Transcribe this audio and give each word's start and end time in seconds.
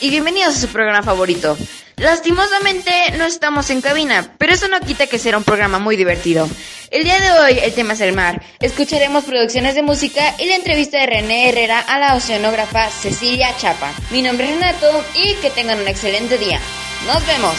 Y 0.00 0.10
bienvenidos 0.10 0.56
a 0.56 0.60
su 0.60 0.68
programa 0.68 1.02
favorito. 1.04 1.56
Lastimosamente 1.96 2.90
no 3.18 3.24
estamos 3.24 3.70
en 3.70 3.80
cabina, 3.80 4.34
pero 4.36 4.52
eso 4.52 4.66
no 4.66 4.80
quita 4.80 5.06
que 5.06 5.18
será 5.18 5.38
un 5.38 5.44
programa 5.44 5.78
muy 5.78 5.96
divertido. 5.96 6.48
El 6.90 7.04
día 7.04 7.20
de 7.20 7.30
hoy 7.30 7.58
el 7.62 7.72
tema 7.72 7.92
es 7.92 8.00
el 8.00 8.12
mar. 8.12 8.42
Escucharemos 8.58 9.24
producciones 9.24 9.76
de 9.76 9.82
música 9.82 10.34
y 10.40 10.46
la 10.46 10.56
entrevista 10.56 10.98
de 10.98 11.06
René 11.06 11.50
Herrera 11.50 11.78
a 11.78 12.00
la 12.00 12.16
oceanógrafa 12.16 12.90
Cecilia 12.90 13.56
Chapa. 13.58 13.92
Mi 14.10 14.22
nombre 14.22 14.48
es 14.48 14.54
Renato 14.56 15.04
y 15.14 15.34
que 15.36 15.50
tengan 15.50 15.78
un 15.78 15.86
excelente 15.86 16.36
día. 16.36 16.60
Nos 17.06 17.24
vemos. 17.24 17.54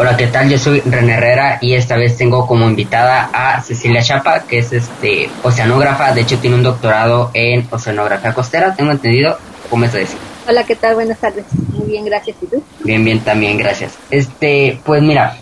Hola, 0.00 0.16
¿qué 0.16 0.28
tal? 0.28 0.48
Yo 0.48 0.58
soy 0.58 0.78
René 0.82 1.14
Herrera 1.14 1.58
y 1.60 1.74
esta 1.74 1.96
vez 1.96 2.16
tengo 2.16 2.46
como 2.46 2.68
invitada 2.68 3.30
a 3.32 3.60
Cecilia 3.60 4.00
Chapa, 4.00 4.44
que 4.46 4.58
es 4.58 4.72
este 4.72 5.28
oceanógrafa, 5.42 6.12
de 6.12 6.20
hecho 6.20 6.38
tiene 6.38 6.54
un 6.54 6.62
doctorado 6.62 7.32
en 7.34 7.66
oceanografía 7.68 8.32
costera, 8.32 8.76
tengo 8.76 8.92
entendido, 8.92 9.36
¿cómo 9.68 9.86
es 9.86 9.92
decir? 9.92 10.16
Hola, 10.46 10.62
¿qué 10.62 10.76
tal? 10.76 10.94
Buenas 10.94 11.18
tardes. 11.18 11.46
Muy 11.72 11.88
bien, 11.88 12.04
gracias. 12.04 12.36
¿Y 12.40 12.46
tú? 12.46 12.62
Bien, 12.84 13.04
bien, 13.04 13.18
también, 13.24 13.58
gracias. 13.58 13.98
Este, 14.08 14.78
pues 14.84 15.02
mira, 15.02 15.36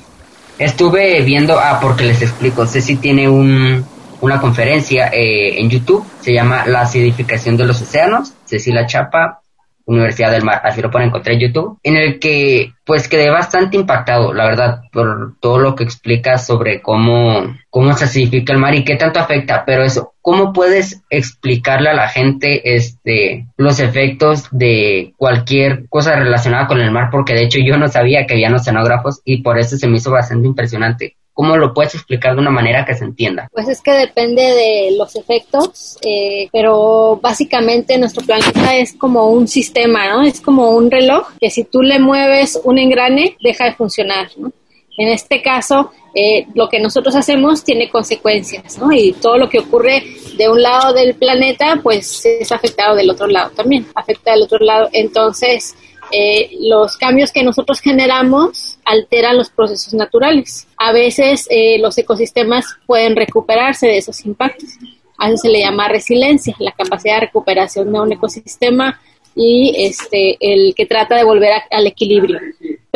estuve 0.58 1.20
viendo, 1.20 1.60
ah, 1.60 1.78
porque 1.78 2.04
les 2.04 2.22
explico, 2.22 2.66
Ceci 2.66 2.96
tiene 2.96 3.28
un, 3.28 3.84
una 4.22 4.40
conferencia 4.40 5.08
eh, 5.08 5.60
en 5.60 5.68
YouTube, 5.68 6.02
se 6.22 6.32
llama 6.32 6.64
La 6.64 6.80
acidificación 6.80 7.58
de 7.58 7.66
los 7.66 7.82
océanos, 7.82 8.32
Cecilia 8.46 8.86
Chapa, 8.86 9.42
Universidad 9.86 10.32
del 10.32 10.44
Mar, 10.44 10.60
así 10.64 10.82
lo 10.82 10.90
pueden 10.90 11.08
encontrar 11.08 11.34
en 11.34 11.40
YouTube, 11.40 11.78
en 11.82 11.96
el 11.96 12.18
que 12.18 12.72
pues 12.84 13.08
quedé 13.08 13.30
bastante 13.30 13.76
impactado, 13.76 14.32
la 14.32 14.44
verdad, 14.44 14.82
por 14.92 15.34
todo 15.40 15.58
lo 15.58 15.74
que 15.74 15.84
explica 15.84 16.38
sobre 16.38 16.82
cómo, 16.82 17.56
cómo 17.70 17.92
se 17.94 18.04
acidifica 18.04 18.52
el 18.52 18.58
mar 18.58 18.74
y 18.74 18.84
qué 18.84 18.96
tanto 18.96 19.20
afecta, 19.20 19.64
pero 19.64 19.84
eso, 19.84 20.14
¿cómo 20.20 20.52
puedes 20.52 21.02
explicarle 21.08 21.90
a 21.90 21.94
la 21.94 22.08
gente 22.08 22.74
este 22.74 23.46
los 23.56 23.80
efectos 23.80 24.48
de 24.50 25.14
cualquier 25.16 25.88
cosa 25.88 26.16
relacionada 26.16 26.66
con 26.66 26.80
el 26.80 26.90
mar? 26.90 27.08
Porque 27.10 27.34
de 27.34 27.44
hecho 27.44 27.58
yo 27.64 27.76
no 27.76 27.88
sabía 27.88 28.26
que 28.26 28.34
habían 28.34 28.54
oceanógrafos 28.54 29.20
y 29.24 29.42
por 29.42 29.58
eso 29.58 29.76
se 29.76 29.88
me 29.88 29.96
hizo 29.96 30.10
bastante 30.10 30.46
impresionante. 30.46 31.16
¿Cómo 31.36 31.58
lo 31.58 31.74
puedes 31.74 31.94
explicar 31.94 32.34
de 32.34 32.40
una 32.40 32.50
manera 32.50 32.86
que 32.86 32.94
se 32.94 33.04
entienda? 33.04 33.50
Pues 33.52 33.68
es 33.68 33.82
que 33.82 33.90
depende 33.90 34.40
de 34.40 34.94
los 34.96 35.16
efectos, 35.16 35.98
eh, 36.00 36.48
pero 36.50 37.20
básicamente 37.22 37.98
nuestro 37.98 38.24
planeta 38.24 38.74
es 38.74 38.94
como 38.94 39.28
un 39.28 39.46
sistema, 39.46 40.08
¿no? 40.08 40.22
Es 40.22 40.40
como 40.40 40.70
un 40.70 40.90
reloj 40.90 41.28
que 41.38 41.50
si 41.50 41.64
tú 41.64 41.82
le 41.82 41.98
mueves 41.98 42.58
un 42.64 42.78
engrane, 42.78 43.36
deja 43.42 43.66
de 43.66 43.74
funcionar, 43.74 44.28
¿no? 44.38 44.50
En 44.96 45.08
este 45.08 45.42
caso, 45.42 45.90
eh, 46.14 46.46
lo 46.54 46.70
que 46.70 46.80
nosotros 46.80 47.14
hacemos 47.14 47.62
tiene 47.62 47.90
consecuencias, 47.90 48.78
¿no? 48.78 48.90
Y 48.90 49.12
todo 49.12 49.36
lo 49.36 49.50
que 49.50 49.58
ocurre 49.58 50.04
de 50.38 50.48
un 50.48 50.62
lado 50.62 50.94
del 50.94 51.16
planeta, 51.16 51.80
pues 51.82 52.24
es 52.24 52.50
afectado 52.50 52.96
del 52.96 53.10
otro 53.10 53.26
lado 53.26 53.50
también, 53.50 53.86
afecta 53.94 54.30
del 54.30 54.44
otro 54.44 54.64
lado. 54.64 54.88
Entonces, 54.94 55.76
eh, 56.12 56.50
los 56.60 56.96
cambios 56.96 57.32
que 57.32 57.42
nosotros 57.42 57.80
generamos 57.80 58.78
alteran 58.84 59.36
los 59.36 59.50
procesos 59.50 59.94
naturales. 59.94 60.66
A 60.76 60.92
veces 60.92 61.46
eh, 61.50 61.78
los 61.78 61.96
ecosistemas 61.98 62.64
pueden 62.86 63.16
recuperarse 63.16 63.86
de 63.86 63.98
esos 63.98 64.24
impactos. 64.24 64.70
A 65.18 65.28
eso 65.28 65.38
se 65.38 65.48
le 65.48 65.60
llama 65.60 65.88
resiliencia, 65.88 66.54
la 66.58 66.72
capacidad 66.72 67.14
de 67.14 67.26
recuperación 67.26 67.92
de 67.92 68.00
un 68.00 68.12
ecosistema 68.12 69.00
y 69.34 69.74
este 69.76 70.36
el 70.40 70.74
que 70.74 70.86
trata 70.86 71.16
de 71.16 71.24
volver 71.24 71.52
a- 71.52 71.64
al 71.70 71.86
equilibrio. 71.86 72.38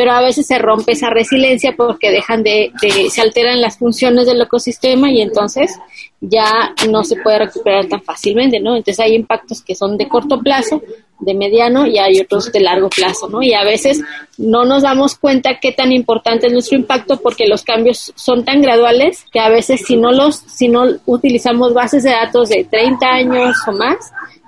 Pero 0.01 0.13
a 0.13 0.21
veces 0.21 0.47
se 0.47 0.57
rompe 0.57 0.93
esa 0.93 1.11
resiliencia 1.11 1.75
porque 1.77 2.09
dejan 2.09 2.41
de, 2.41 2.71
de- 2.81 3.11
se 3.11 3.21
alteran 3.21 3.61
las 3.61 3.77
funciones 3.77 4.25
del 4.25 4.41
ecosistema 4.41 5.11
y 5.11 5.21
entonces 5.21 5.77
ya 6.19 6.73
no 6.89 7.03
se 7.03 7.17
puede 7.17 7.37
recuperar 7.37 7.85
tan 7.85 8.01
fácilmente, 8.01 8.59
¿no? 8.59 8.75
Entonces 8.75 8.99
hay 8.99 9.13
impactos 9.13 9.61
que 9.61 9.75
son 9.75 9.97
de 9.99 10.07
corto 10.07 10.39
plazo, 10.39 10.81
de 11.19 11.35
mediano 11.35 11.85
y 11.85 11.99
hay 11.99 12.19
otros 12.19 12.51
de 12.51 12.61
largo 12.61 12.89
plazo, 12.89 13.29
¿no? 13.29 13.43
Y 13.43 13.53
a 13.53 13.63
veces 13.63 14.01
no 14.39 14.65
nos 14.65 14.81
damos 14.81 15.13
cuenta 15.19 15.59
qué 15.61 15.71
tan 15.71 15.91
importante 15.91 16.47
es 16.47 16.53
nuestro 16.53 16.77
impacto 16.79 17.17
porque 17.21 17.47
los 17.47 17.61
cambios 17.61 18.11
son 18.15 18.43
tan 18.43 18.59
graduales 18.63 19.23
que 19.31 19.39
a 19.39 19.49
veces 19.49 19.81
si 19.85 19.97
no 19.97 20.11
los 20.11 20.37
si 20.37 20.67
no 20.67 20.85
utilizamos 21.05 21.75
bases 21.75 22.01
de 22.01 22.09
datos 22.09 22.49
de 22.49 22.63
30 22.63 23.05
años 23.07 23.55
o 23.67 23.71
más, 23.73 23.97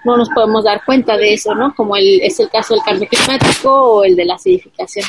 no 0.04 0.18
nos 0.18 0.30
podemos 0.32 0.64
dar 0.64 0.82
cuenta 0.84 1.16
de 1.16 1.34
eso, 1.36 1.54
¿no? 1.54 1.76
Como 1.76 1.96
el, 1.96 2.22
es 2.24 2.40
el 2.40 2.50
caso 2.50 2.74
del 2.74 2.84
cambio 2.84 3.08
climático 3.08 3.70
o 3.72 4.04
el 4.04 4.16
de 4.16 4.26
la 4.26 4.34
acidificación. 4.34 5.06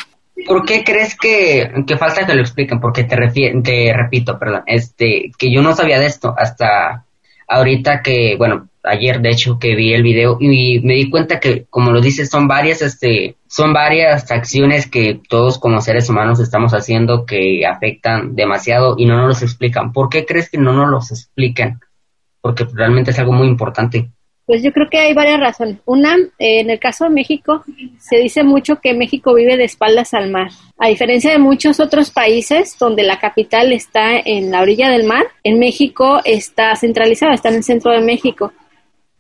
¿Por 0.47 0.65
qué 0.65 0.83
crees 0.85 1.17
que, 1.17 1.71
que 1.87 1.97
falta 1.97 2.27
que 2.27 2.35
lo 2.35 2.41
expliquen? 2.41 2.81
Porque 2.81 3.05
te, 3.05 3.17
te 3.63 3.93
repito, 3.93 4.39
perdón, 4.39 4.63
este, 4.67 5.31
que 5.39 5.53
yo 5.53 5.63
no 5.63 5.75
sabía 5.75 6.01
de 6.01 6.07
esto 6.07 6.35
hasta 6.37 7.05
ahorita 7.49 8.03
que, 8.03 8.37
bueno, 8.37 8.69
ayer 8.83 9.21
de 9.21 9.31
hecho 9.31 9.59
que 9.59 9.75
vi 9.75 9.95
el 9.95 10.03
video 10.03 10.37
y 10.41 10.81
me 10.81 10.95
di 10.95 11.09
cuenta 11.09 11.41
que, 11.41 11.67
como 11.71 11.91
lo 11.91 12.01
dices, 12.01 12.29
son 12.31 12.47
varias, 12.47 12.83
este, 12.83 13.37
son 13.47 13.73
varias 13.73 14.31
acciones 14.31 14.89
que 14.89 15.21
todos 15.29 15.59
como 15.59 15.81
seres 15.81 16.09
humanos 16.09 16.41
estamos 16.41 16.73
haciendo 16.73 17.25
que 17.25 17.65
afectan 17.67 18.35
demasiado 18.35 18.95
y 18.99 19.07
no 19.07 19.17
nos 19.17 19.29
los 19.29 19.43
explican. 19.43 19.93
¿Por 19.93 20.09
qué 20.09 20.27
crees 20.27 20.51
que 20.51 20.59
no 20.59 20.73
nos 20.73 20.91
los 20.91 21.11
explican? 21.11 21.81
Porque 22.41 22.67
realmente 22.73 23.13
es 23.13 23.19
algo 23.19 23.33
muy 23.33 23.49
importante. 23.49 24.11
Pues 24.47 24.63
yo 24.63 24.73
creo 24.73 24.91
que 24.91 24.99
hay 24.99 25.15
varias 25.15 25.41
razones. 25.41 25.79
Una, 25.87 26.17
eh, 26.39 26.61
en 26.61 26.69
el 26.69 26.79
caso 26.79 27.05
de 27.05 27.11
México, 27.11 27.65
se 27.99 28.17
dice 28.17 28.43
mucho 28.43 28.77
que 28.77 28.93
México 28.93 29.33
vive 29.33 29.57
de 29.57 29.65
espaldas 29.65 30.13
al 30.13 30.31
mar. 30.31 30.51
A 30.79 30.89
diferencia 30.89 31.33
de 31.33 31.39
muchos 31.39 31.81
otros 31.81 32.11
países 32.11 32.77
donde 32.79 33.05
la 33.05 33.19
capital 33.19 33.73
está 33.73 34.19
en 34.19 34.51
la 34.51 34.61
orilla 34.61 34.91
del 34.91 35.05
mar, 35.05 35.25
en 35.45 35.59
México 35.59 36.21
está 36.25 36.77
centralizada, 36.77 37.33
está 37.33 37.49
en 37.49 37.57
el 37.57 37.65
centro 37.65 37.93
de 37.93 38.03
México. 38.03 38.53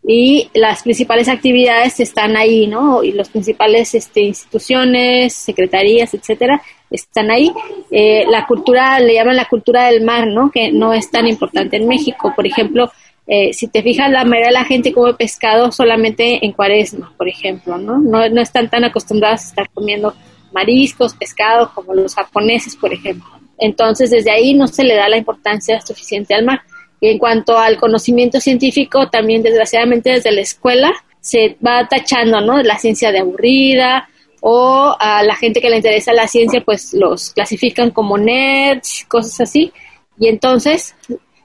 Y 0.06 0.50
las 0.52 0.82
principales 0.82 1.30
actividades 1.30 1.98
están 1.98 2.36
ahí, 2.36 2.66
¿no? 2.66 3.02
Y 3.02 3.12
las 3.12 3.30
principales 3.30 3.94
este, 3.94 4.20
instituciones, 4.20 5.32
secretarías, 5.32 6.12
etcétera, 6.12 6.60
están 6.90 7.30
ahí. 7.30 7.50
Eh, 7.90 8.26
la 8.28 8.46
cultura, 8.46 9.00
le 9.00 9.14
llaman 9.14 9.36
la 9.36 9.46
cultura 9.46 9.86
del 9.86 10.04
mar, 10.04 10.26
¿no? 10.26 10.50
Que 10.50 10.70
no 10.70 10.92
es 10.92 11.10
tan 11.10 11.26
importante 11.26 11.78
en 11.78 11.88
México. 11.88 12.34
Por 12.36 12.46
ejemplo, 12.46 12.92
eh, 13.26 13.52
si 13.54 13.68
te 13.68 13.82
fijas, 13.82 14.10
la 14.10 14.24
mayoría 14.24 14.48
de 14.48 14.52
la 14.52 14.64
gente 14.64 14.92
come 14.92 15.14
pescado 15.14 15.72
solamente 15.72 16.44
en 16.44 16.52
cuaresma, 16.52 17.12
por 17.16 17.28
ejemplo, 17.28 17.78
¿no? 17.78 17.98
No, 17.98 18.28
no 18.28 18.40
están 18.40 18.68
tan 18.68 18.84
acostumbrados 18.84 19.40
a 19.40 19.48
estar 19.48 19.70
comiendo 19.70 20.14
mariscos, 20.52 21.14
pescado, 21.14 21.70
como 21.74 21.94
los 21.94 22.14
japoneses, 22.14 22.76
por 22.76 22.92
ejemplo. 22.92 23.28
Entonces, 23.58 24.10
desde 24.10 24.30
ahí 24.30 24.54
no 24.54 24.66
se 24.66 24.84
le 24.84 24.94
da 24.94 25.08
la 25.08 25.16
importancia 25.16 25.80
suficiente 25.80 26.34
al 26.34 26.44
mar. 26.44 26.62
Y 27.00 27.08
en 27.08 27.18
cuanto 27.18 27.56
al 27.56 27.78
conocimiento 27.78 28.40
científico, 28.40 29.08
también 29.08 29.42
desgraciadamente 29.42 30.10
desde 30.10 30.32
la 30.32 30.42
escuela 30.42 30.92
se 31.20 31.56
va 31.66 31.88
tachando, 31.88 32.40
¿no? 32.42 32.62
La 32.62 32.78
ciencia 32.78 33.10
de 33.10 33.20
aburrida 33.20 34.08
o 34.42 34.94
a 35.00 35.22
la 35.22 35.34
gente 35.36 35.62
que 35.62 35.70
le 35.70 35.76
interesa 35.76 36.12
la 36.12 36.28
ciencia, 36.28 36.62
pues 36.62 36.92
los 36.92 37.30
clasifican 37.30 37.90
como 37.90 38.18
nerds, 38.18 39.06
cosas 39.08 39.40
así. 39.40 39.72
Y 40.18 40.28
entonces 40.28 40.94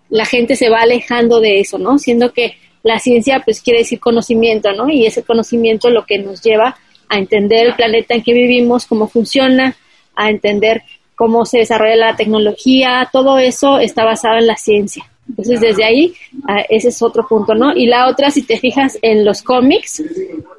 la 0.09 0.25
gente 0.25 0.55
se 0.55 0.69
va 0.69 0.79
alejando 0.81 1.39
de 1.39 1.59
eso, 1.59 1.77
¿no? 1.77 1.97
Siendo 1.99 2.33
que 2.33 2.55
la 2.83 2.99
ciencia 2.99 3.41
pues 3.43 3.61
quiere 3.61 3.79
decir 3.79 3.99
conocimiento, 3.99 4.71
¿no? 4.73 4.89
Y 4.89 5.05
ese 5.05 5.23
conocimiento 5.23 5.89
lo 5.89 6.05
que 6.05 6.19
nos 6.19 6.41
lleva 6.41 6.77
a 7.07 7.17
entender 7.17 7.67
el 7.67 7.75
planeta 7.75 8.15
en 8.15 8.23
que 8.23 8.33
vivimos, 8.33 8.85
cómo 8.85 9.07
funciona, 9.07 9.75
a 10.15 10.29
entender 10.29 10.83
cómo 11.15 11.45
se 11.45 11.59
desarrolla 11.59 11.95
la 11.95 12.15
tecnología, 12.15 13.09
todo 13.11 13.39
eso 13.39 13.79
está 13.79 14.05
basado 14.05 14.37
en 14.37 14.47
la 14.47 14.55
ciencia. 14.55 15.03
Entonces, 15.27 15.61
desde 15.61 15.83
ahí, 15.83 16.13
ah, 16.47 16.63
ese 16.69 16.89
es 16.89 17.01
otro 17.01 17.27
punto, 17.27 17.53
¿no? 17.53 17.75
Y 17.75 17.85
la 17.85 18.07
otra, 18.07 18.31
si 18.31 18.41
te 18.41 18.57
fijas 18.57 18.97
en 19.01 19.23
los 19.23 19.43
cómics, 19.43 20.01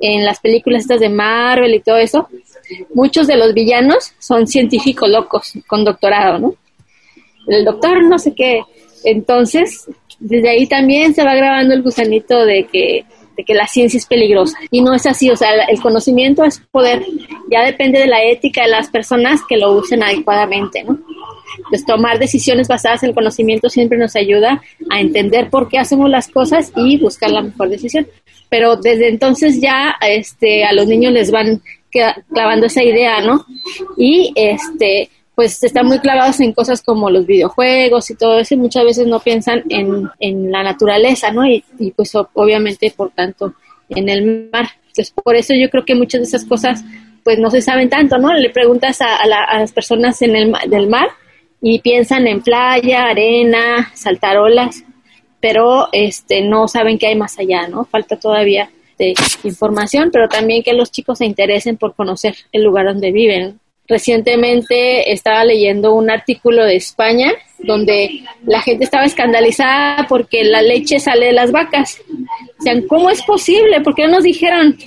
en 0.00 0.24
las 0.24 0.38
películas 0.38 0.82
estas 0.82 1.00
de 1.00 1.08
Marvel 1.08 1.74
y 1.74 1.80
todo 1.80 1.96
eso, 1.96 2.28
muchos 2.94 3.26
de 3.26 3.36
los 3.36 3.52
villanos 3.52 4.12
son 4.18 4.46
científicos 4.46 5.08
locos 5.08 5.52
con 5.66 5.84
doctorado, 5.84 6.38
¿no? 6.38 6.54
El 7.46 7.64
doctor 7.64 8.04
no 8.04 8.18
sé 8.18 8.34
qué. 8.34 8.62
Entonces, 9.04 9.88
desde 10.18 10.50
ahí 10.50 10.66
también 10.66 11.14
se 11.14 11.24
va 11.24 11.34
grabando 11.34 11.74
el 11.74 11.82
gusanito 11.82 12.44
de 12.44 12.64
que, 12.64 13.04
de 13.36 13.44
que 13.44 13.54
la 13.54 13.66
ciencia 13.66 13.98
es 13.98 14.06
peligrosa. 14.06 14.58
Y 14.70 14.82
no 14.82 14.94
es 14.94 15.06
así, 15.06 15.30
o 15.30 15.36
sea, 15.36 15.50
el 15.68 15.80
conocimiento 15.80 16.44
es 16.44 16.60
poder. 16.70 17.04
Ya 17.50 17.64
depende 17.64 17.98
de 17.98 18.06
la 18.06 18.22
ética 18.22 18.62
de 18.62 18.68
las 18.68 18.90
personas 18.90 19.40
que 19.48 19.56
lo 19.56 19.72
usen 19.72 20.02
adecuadamente, 20.02 20.84
¿no? 20.84 20.98
Pues 21.68 21.84
tomar 21.84 22.18
decisiones 22.18 22.68
basadas 22.68 23.02
en 23.02 23.10
el 23.10 23.14
conocimiento 23.14 23.68
siempre 23.68 23.98
nos 23.98 24.16
ayuda 24.16 24.62
a 24.90 25.00
entender 25.00 25.50
por 25.50 25.68
qué 25.68 25.78
hacemos 25.78 26.08
las 26.08 26.28
cosas 26.28 26.72
y 26.76 26.98
buscar 26.98 27.30
la 27.30 27.42
mejor 27.42 27.68
decisión. 27.68 28.06
Pero 28.48 28.76
desde 28.76 29.08
entonces 29.08 29.60
ya 29.60 29.96
este, 30.00 30.64
a 30.64 30.72
los 30.72 30.86
niños 30.86 31.12
les 31.12 31.30
van 31.30 31.62
clavando 32.32 32.66
esa 32.66 32.82
idea, 32.82 33.20
¿no? 33.20 33.44
Y 33.96 34.32
este, 34.36 35.10
pues 35.34 35.62
están 35.62 35.86
muy 35.86 35.98
clavados 36.00 36.40
en 36.40 36.52
cosas 36.52 36.82
como 36.82 37.08
los 37.10 37.26
videojuegos 37.26 38.10
y 38.10 38.14
todo 38.14 38.38
eso 38.38 38.54
y 38.54 38.58
muchas 38.58 38.84
veces 38.84 39.06
no 39.06 39.20
piensan 39.20 39.62
en, 39.68 40.08
en 40.18 40.50
la 40.50 40.62
naturaleza, 40.62 41.30
¿no? 41.32 41.46
Y, 41.46 41.64
y, 41.78 41.92
pues 41.92 42.12
obviamente, 42.14 42.92
por 42.94 43.10
tanto, 43.10 43.54
en 43.88 44.08
el 44.08 44.50
mar. 44.52 44.68
Entonces, 44.88 45.12
por 45.12 45.36
eso 45.36 45.54
yo 45.54 45.70
creo 45.70 45.84
que 45.84 45.94
muchas 45.94 46.20
de 46.20 46.26
esas 46.26 46.44
cosas 46.44 46.84
pues 47.24 47.38
no 47.38 47.50
se 47.50 47.60
saben 47.60 47.88
tanto, 47.88 48.18
¿no? 48.18 48.32
Le 48.34 48.50
preguntas 48.50 49.00
a, 49.00 49.16
a, 49.16 49.58
las 49.58 49.72
personas 49.72 50.20
en 50.22 50.36
el 50.36 50.52
del 50.68 50.88
mar 50.88 51.08
y 51.60 51.80
piensan 51.80 52.26
en 52.26 52.40
playa, 52.40 53.04
arena, 53.04 53.90
saltar 53.94 54.38
olas, 54.38 54.84
pero 55.40 55.88
este 55.92 56.42
no 56.42 56.68
saben 56.68 56.98
qué 56.98 57.08
hay 57.08 57.16
más 57.16 57.38
allá, 57.38 57.68
¿no? 57.68 57.84
Falta 57.84 58.16
todavía 58.16 58.70
de 58.98 59.14
información, 59.44 60.10
pero 60.12 60.28
también 60.28 60.62
que 60.62 60.74
los 60.74 60.90
chicos 60.90 61.18
se 61.18 61.26
interesen 61.26 61.76
por 61.76 61.94
conocer 61.94 62.34
el 62.52 62.62
lugar 62.62 62.86
donde 62.86 63.12
viven. 63.12 63.58
Recientemente 63.90 65.12
estaba 65.12 65.44
leyendo 65.44 65.92
un 65.92 66.10
artículo 66.10 66.64
de 66.64 66.76
España 66.76 67.32
donde 67.58 68.22
la 68.46 68.62
gente 68.62 68.84
estaba 68.84 69.04
escandalizada 69.04 70.06
porque 70.08 70.44
la 70.44 70.62
leche 70.62 71.00
sale 71.00 71.26
de 71.26 71.32
las 71.32 71.50
vacas. 71.50 72.00
O 72.60 72.62
sea, 72.62 72.74
¿cómo 72.88 73.10
es 73.10 73.20
posible? 73.24 73.80
¿Por 73.80 73.96
qué 73.96 74.04
no 74.04 74.12
nos 74.12 74.22
dijeron? 74.22 74.78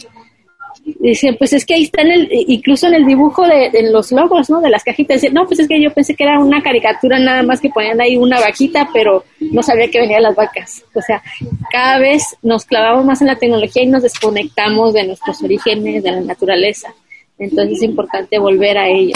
Dice, 0.85 1.33
pues 1.33 1.51
es 1.51 1.65
que 1.65 1.73
ahí 1.73 1.83
está 1.83 2.01
en 2.01 2.11
el, 2.11 2.29
incluso 2.31 2.87
en 2.87 2.93
el 2.93 3.05
dibujo 3.05 3.45
de, 3.45 3.91
los 3.91 4.13
logos, 4.13 4.49
¿no? 4.49 4.61
De 4.61 4.69
las 4.69 4.85
cajitas. 4.85 5.21
Dice, 5.21 5.33
no, 5.33 5.45
pues 5.45 5.59
es 5.59 5.67
que 5.67 5.81
yo 5.81 5.91
pensé 5.91 6.15
que 6.15 6.23
era 6.23 6.39
una 6.39 6.63
caricatura 6.63 7.19
nada 7.19 7.43
más 7.43 7.59
que 7.59 7.69
ponían 7.69 7.99
ahí 7.99 8.15
una 8.15 8.39
vaquita, 8.39 8.89
pero 8.93 9.25
no 9.39 9.61
sabía 9.61 9.91
que 9.91 9.99
venían 9.99 10.23
las 10.23 10.35
vacas. 10.35 10.81
O 10.93 11.01
sea, 11.01 11.21
cada 11.69 11.99
vez 11.99 12.37
nos 12.41 12.63
clavamos 12.63 13.03
más 13.03 13.19
en 13.19 13.27
la 13.27 13.35
tecnología 13.35 13.83
y 13.83 13.87
nos 13.87 14.03
desconectamos 14.03 14.93
de 14.93 15.07
nuestros 15.07 15.43
orígenes, 15.43 16.03
de 16.03 16.11
la 16.11 16.21
naturaleza. 16.21 16.93
Entonces 17.37 17.77
es 17.77 17.83
importante 17.83 18.37
volver 18.39 18.77
a 18.77 18.87
ello. 18.87 19.13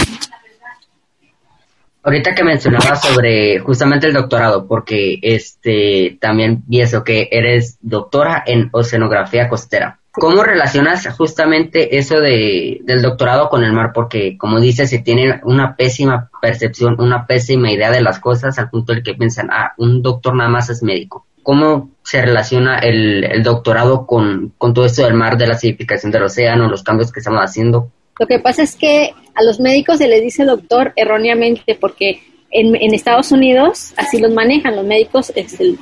Ahorita 2.04 2.34
que 2.34 2.44
mencionabas 2.44 3.02
sobre 3.02 3.60
justamente 3.60 4.08
el 4.08 4.14
doctorado, 4.14 4.66
porque 4.66 5.20
este 5.22 6.18
también 6.22 6.64
vi 6.66 6.80
eso 6.80 7.04
que 7.04 7.28
eres 7.32 7.78
doctora 7.82 8.42
en 8.46 8.70
oceanografía 8.72 9.50
costera. 9.50 10.00
¿Cómo 10.14 10.42
relacionas 10.42 11.06
justamente 11.16 11.98
eso 11.98 12.20
de, 12.20 12.80
del 12.84 13.02
doctorado 13.02 13.50
con 13.50 13.64
el 13.64 13.74
mar? 13.74 13.92
Porque, 13.94 14.38
como 14.38 14.60
dices, 14.60 14.90
se 14.90 15.00
tiene 15.00 15.42
una 15.44 15.76
pésima 15.76 16.32
percepción, 16.42 17.00
una 17.00 17.28
pésima 17.28 17.72
idea 17.72 17.92
de 17.92 18.02
las 18.02 18.20
cosas 18.20 18.58
al 18.58 18.70
punto 18.70 18.94
del 18.94 19.04
que 19.04 19.14
piensan, 19.14 19.50
ah, 19.52 19.74
un 19.78 20.02
doctor 20.02 20.34
nada 20.34 20.50
más 20.50 20.70
es 20.70 20.82
médico. 20.82 21.28
¿Cómo 21.44 21.92
se 22.04 22.22
relaciona 22.22 22.80
el, 22.80 23.26
el 23.26 23.44
doctorado 23.44 24.08
con, 24.08 24.54
con 24.58 24.74
todo 24.74 24.86
esto 24.86 25.04
del 25.04 25.14
mar, 25.14 25.38
de 25.38 25.46
la 25.46 25.54
acidificación 25.54 26.12
del 26.12 26.24
océano, 26.24 26.70
los 26.70 26.84
cambios 26.84 27.12
que 27.12 27.20
estamos 27.20 27.42
haciendo? 27.42 27.92
Lo 28.20 28.28
que 28.28 28.40
pasa 28.40 28.64
es 28.64 28.76
que 28.76 29.14
a 29.36 29.44
los 29.44 29.60
médicos 29.60 29.98
se 29.98 30.08
les 30.08 30.22
dice 30.22 30.46
doctor 30.46 30.94
erróneamente 30.96 31.76
porque 31.76 32.22
en, 32.50 32.76
en 32.76 32.94
Estados 32.94 33.32
Unidos 33.32 33.94
así 33.98 34.20
los 34.20 34.34
manejan, 34.34 34.76
los 34.76 34.86
médicos 34.86 35.32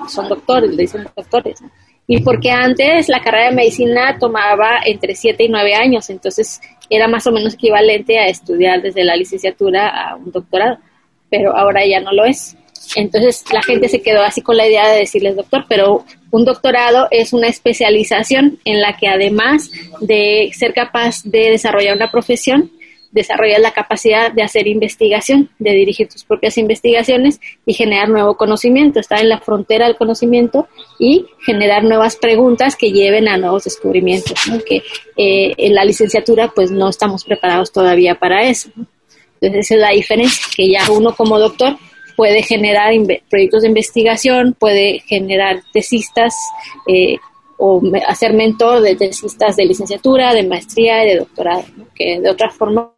son 0.09 0.29
doctores, 0.29 0.71
le 0.71 0.83
dicen 0.83 1.07
doctores 1.15 1.61
y 2.07 2.21
porque 2.21 2.51
antes 2.51 3.09
la 3.09 3.21
carrera 3.21 3.49
de 3.49 3.55
medicina 3.55 4.17
tomaba 4.19 4.79
entre 4.85 5.15
7 5.15 5.43
y 5.43 5.49
9 5.49 5.73
años, 5.73 6.09
entonces 6.09 6.61
era 6.89 7.07
más 7.07 7.25
o 7.25 7.31
menos 7.31 7.55
equivalente 7.55 8.19
a 8.19 8.27
estudiar 8.27 8.81
desde 8.81 9.03
la 9.03 9.15
licenciatura 9.15 9.89
a 9.89 10.15
un 10.15 10.31
doctorado, 10.31 10.77
pero 11.29 11.55
ahora 11.55 11.85
ya 11.85 11.99
no 11.99 12.11
lo 12.11 12.25
es. 12.25 12.55
Entonces 12.95 13.43
la 13.51 13.63
gente 13.63 13.87
se 13.87 14.03
quedó 14.03 14.21
así 14.21 14.41
con 14.41 14.55
la 14.55 14.67
idea 14.67 14.87
de 14.89 14.99
decirles 14.99 15.35
doctor, 15.35 15.65
pero 15.67 16.05
un 16.35 16.43
doctorado 16.43 17.07
es 17.11 17.31
una 17.31 17.47
especialización 17.47 18.59
en 18.65 18.81
la 18.81 18.97
que 18.97 19.07
además 19.07 19.71
de 20.01 20.51
ser 20.53 20.73
capaz 20.73 21.23
de 21.23 21.51
desarrollar 21.51 21.95
una 21.95 22.11
profesión, 22.11 22.71
desarrollas 23.11 23.61
la 23.61 23.71
capacidad 23.71 24.33
de 24.33 24.43
hacer 24.43 24.67
investigación, 24.67 25.49
de 25.59 25.71
dirigir 25.71 26.09
tus 26.09 26.25
propias 26.25 26.57
investigaciones 26.57 27.39
y 27.65 27.73
generar 27.73 28.09
nuevo 28.09 28.35
conocimiento, 28.35 28.99
estar 28.99 29.21
en 29.21 29.29
la 29.29 29.39
frontera 29.39 29.85
del 29.85 29.95
conocimiento 29.95 30.67
y 30.99 31.25
generar 31.45 31.85
nuevas 31.85 32.17
preguntas 32.17 32.75
que 32.75 32.91
lleven 32.91 33.29
a 33.29 33.37
nuevos 33.37 33.63
descubrimientos, 33.63 34.37
que 34.67 34.83
eh, 35.15 35.53
en 35.57 35.73
la 35.73 35.85
licenciatura 35.85 36.51
pues 36.53 36.69
no 36.69 36.89
estamos 36.89 37.23
preparados 37.23 37.71
todavía 37.71 38.15
para 38.15 38.43
eso. 38.43 38.69
Entonces 39.39 39.67
esa 39.67 39.75
es 39.75 39.79
la 39.79 39.91
diferencia, 39.91 40.45
que 40.53 40.69
ya 40.69 40.91
uno 40.91 41.15
como 41.15 41.39
doctor 41.39 41.77
puede 42.15 42.43
generar 42.43 42.93
proyectos 43.29 43.61
de 43.61 43.67
investigación, 43.67 44.55
puede 44.57 44.99
generar 45.07 45.61
tesistas, 45.73 46.33
eh, 46.87 47.17
o 47.57 47.81
hacer 48.07 48.33
mentor 48.33 48.81
de 48.81 48.95
tesistas 48.95 49.55
de 49.55 49.65
licenciatura, 49.65 50.33
de 50.33 50.43
maestría 50.43 51.03
y 51.03 51.09
de 51.09 51.19
doctorado, 51.19 51.63
que 51.93 52.19
de 52.19 52.29
otra 52.29 52.49
forma 52.49 52.91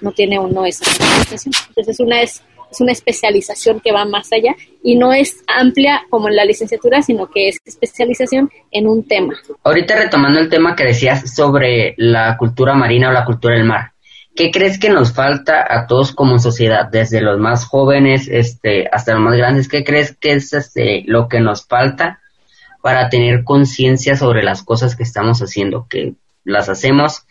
no 0.00 0.12
tiene 0.12 0.38
uno 0.38 0.64
esa 0.64 0.90
especialización. 0.90 1.52
Entonces 1.68 2.00
una 2.00 2.22
es, 2.22 2.42
es 2.70 2.80
una 2.80 2.92
especialización 2.92 3.80
que 3.80 3.92
va 3.92 4.04
más 4.06 4.32
allá 4.32 4.54
y 4.82 4.96
no 4.96 5.12
es 5.12 5.42
amplia 5.46 6.02
como 6.08 6.28
en 6.28 6.36
la 6.36 6.44
licenciatura, 6.44 7.02
sino 7.02 7.28
que 7.30 7.48
es 7.48 7.58
especialización 7.64 8.50
en 8.70 8.86
un 8.86 9.06
tema. 9.06 9.34
Ahorita 9.64 9.96
retomando 9.96 10.40
el 10.40 10.48
tema 10.48 10.74
que 10.74 10.84
decías 10.84 11.34
sobre 11.34 11.94
la 11.98 12.36
cultura 12.38 12.74
marina 12.74 13.10
o 13.10 13.12
la 13.12 13.24
cultura 13.24 13.56
del 13.56 13.64
mar. 13.64 13.92
¿Qué 14.38 14.52
crees 14.52 14.78
que 14.78 14.88
nos 14.88 15.12
falta 15.12 15.66
a 15.68 15.88
todos 15.88 16.12
como 16.12 16.38
sociedad, 16.38 16.86
desde 16.88 17.20
los 17.20 17.40
más 17.40 17.64
jóvenes 17.64 18.28
este, 18.30 18.88
hasta 18.92 19.14
los 19.14 19.20
más 19.20 19.36
grandes? 19.36 19.66
¿Qué 19.66 19.82
crees 19.82 20.16
que 20.16 20.34
es 20.34 20.52
este, 20.52 21.02
lo 21.08 21.26
que 21.26 21.40
nos 21.40 21.66
falta 21.66 22.20
para 22.80 23.08
tener 23.08 23.42
conciencia 23.42 24.16
sobre 24.16 24.44
las 24.44 24.62
cosas 24.62 24.94
que 24.94 25.02
estamos 25.02 25.40
haciendo, 25.40 25.88
que 25.90 26.14
las 26.44 26.68
hacemos 26.68 27.26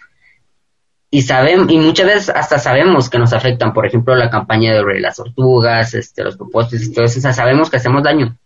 y 1.09 1.21
sabemos 1.21 1.71
y 1.71 1.77
muchas 1.77 2.07
veces 2.07 2.29
hasta 2.29 2.59
sabemos 2.59 3.09
que 3.09 3.19
nos 3.19 3.31
afectan, 3.31 3.71
por 3.71 3.85
ejemplo, 3.85 4.13
la 4.13 4.29
campaña 4.29 4.73
de 4.73 4.99
las 4.99 5.15
tortugas, 5.15 5.93
este, 5.93 6.25
los 6.25 6.35
propósitos 6.35 6.87
y 6.87 6.93
todo 6.93 7.05
eso, 7.05 7.21
sabemos 7.31 7.69
que 7.69 7.77
hacemos 7.77 8.03
daño, 8.03 8.37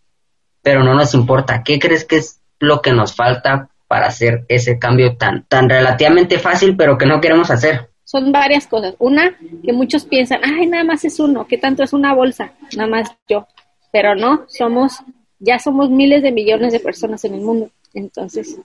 pero 0.62 0.84
no 0.84 0.94
nos 0.94 1.16
importa. 1.16 1.64
¿Qué 1.64 1.80
crees 1.80 2.06
que 2.06 2.18
es 2.18 2.40
lo 2.60 2.84
que 2.84 2.92
nos 2.92 3.16
falta 3.16 3.70
para 3.88 4.06
hacer 4.06 4.46
ese 4.50 4.78
cambio 4.78 5.18
tan 5.18 5.46
tan 5.46 5.68
relativamente 5.68 6.38
fácil, 6.38 6.78
pero 6.78 7.00
que 7.00 7.08
no 7.08 7.20
queremos 7.20 7.50
hacer? 7.50 7.91
Son 8.12 8.32
varias 8.32 8.68
cosas. 8.68 8.96
Una, 9.00 9.38
que 9.64 9.72
muchos 9.72 10.04
piensan, 10.04 10.42
ay, 10.44 10.68
nada 10.68 10.84
más 10.84 11.06
es 11.06 11.18
uno, 11.20 11.48
¿qué 11.48 11.58
tanto 11.58 11.82
es 11.84 11.94
una 11.94 12.14
bolsa? 12.14 12.52
Nada 12.76 12.90
más 12.90 13.10
yo. 13.30 13.48
Pero 13.92 14.16
no, 14.16 14.46
somos 14.48 15.02
ya 15.42 15.60
somos 15.60 15.90
miles 15.90 16.22
de 16.22 16.32
millones 16.32 16.72
de 16.72 16.80
personas 16.80 17.26
en 17.26 17.34
el 17.34 17.42
mundo. 17.42 17.70
Entonces, 17.94 18.58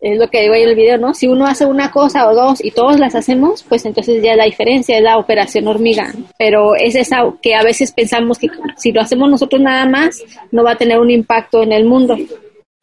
es 0.00 0.18
lo 0.18 0.28
que 0.28 0.40
digo 0.40 0.54
ahí 0.54 0.62
en 0.62 0.70
el 0.70 0.74
video, 0.74 0.98
¿no? 0.98 1.12
Si 1.12 1.28
uno 1.28 1.46
hace 1.46 1.66
una 1.66 1.90
cosa 1.90 2.28
o 2.28 2.34
dos 2.34 2.64
y 2.64 2.70
todos 2.70 2.98
las 2.98 3.14
hacemos, 3.14 3.62
pues 3.62 3.84
entonces 3.84 4.22
ya 4.22 4.36
la 4.36 4.44
diferencia 4.44 4.96
es 4.96 5.02
la 5.02 5.18
operación 5.18 5.68
hormiga. 5.68 6.12
Pero 6.38 6.74
es 6.76 6.94
esa 6.94 7.24
que 7.42 7.54
a 7.54 7.62
veces 7.62 7.92
pensamos 7.92 8.38
que 8.38 8.48
si 8.76 8.90
lo 8.90 9.02
hacemos 9.02 9.30
nosotros 9.30 9.60
nada 9.60 9.86
más, 9.86 10.22
no 10.50 10.64
va 10.64 10.72
a 10.72 10.76
tener 10.76 10.98
un 10.98 11.10
impacto 11.10 11.62
en 11.62 11.72
el 11.72 11.84
mundo. 11.84 12.16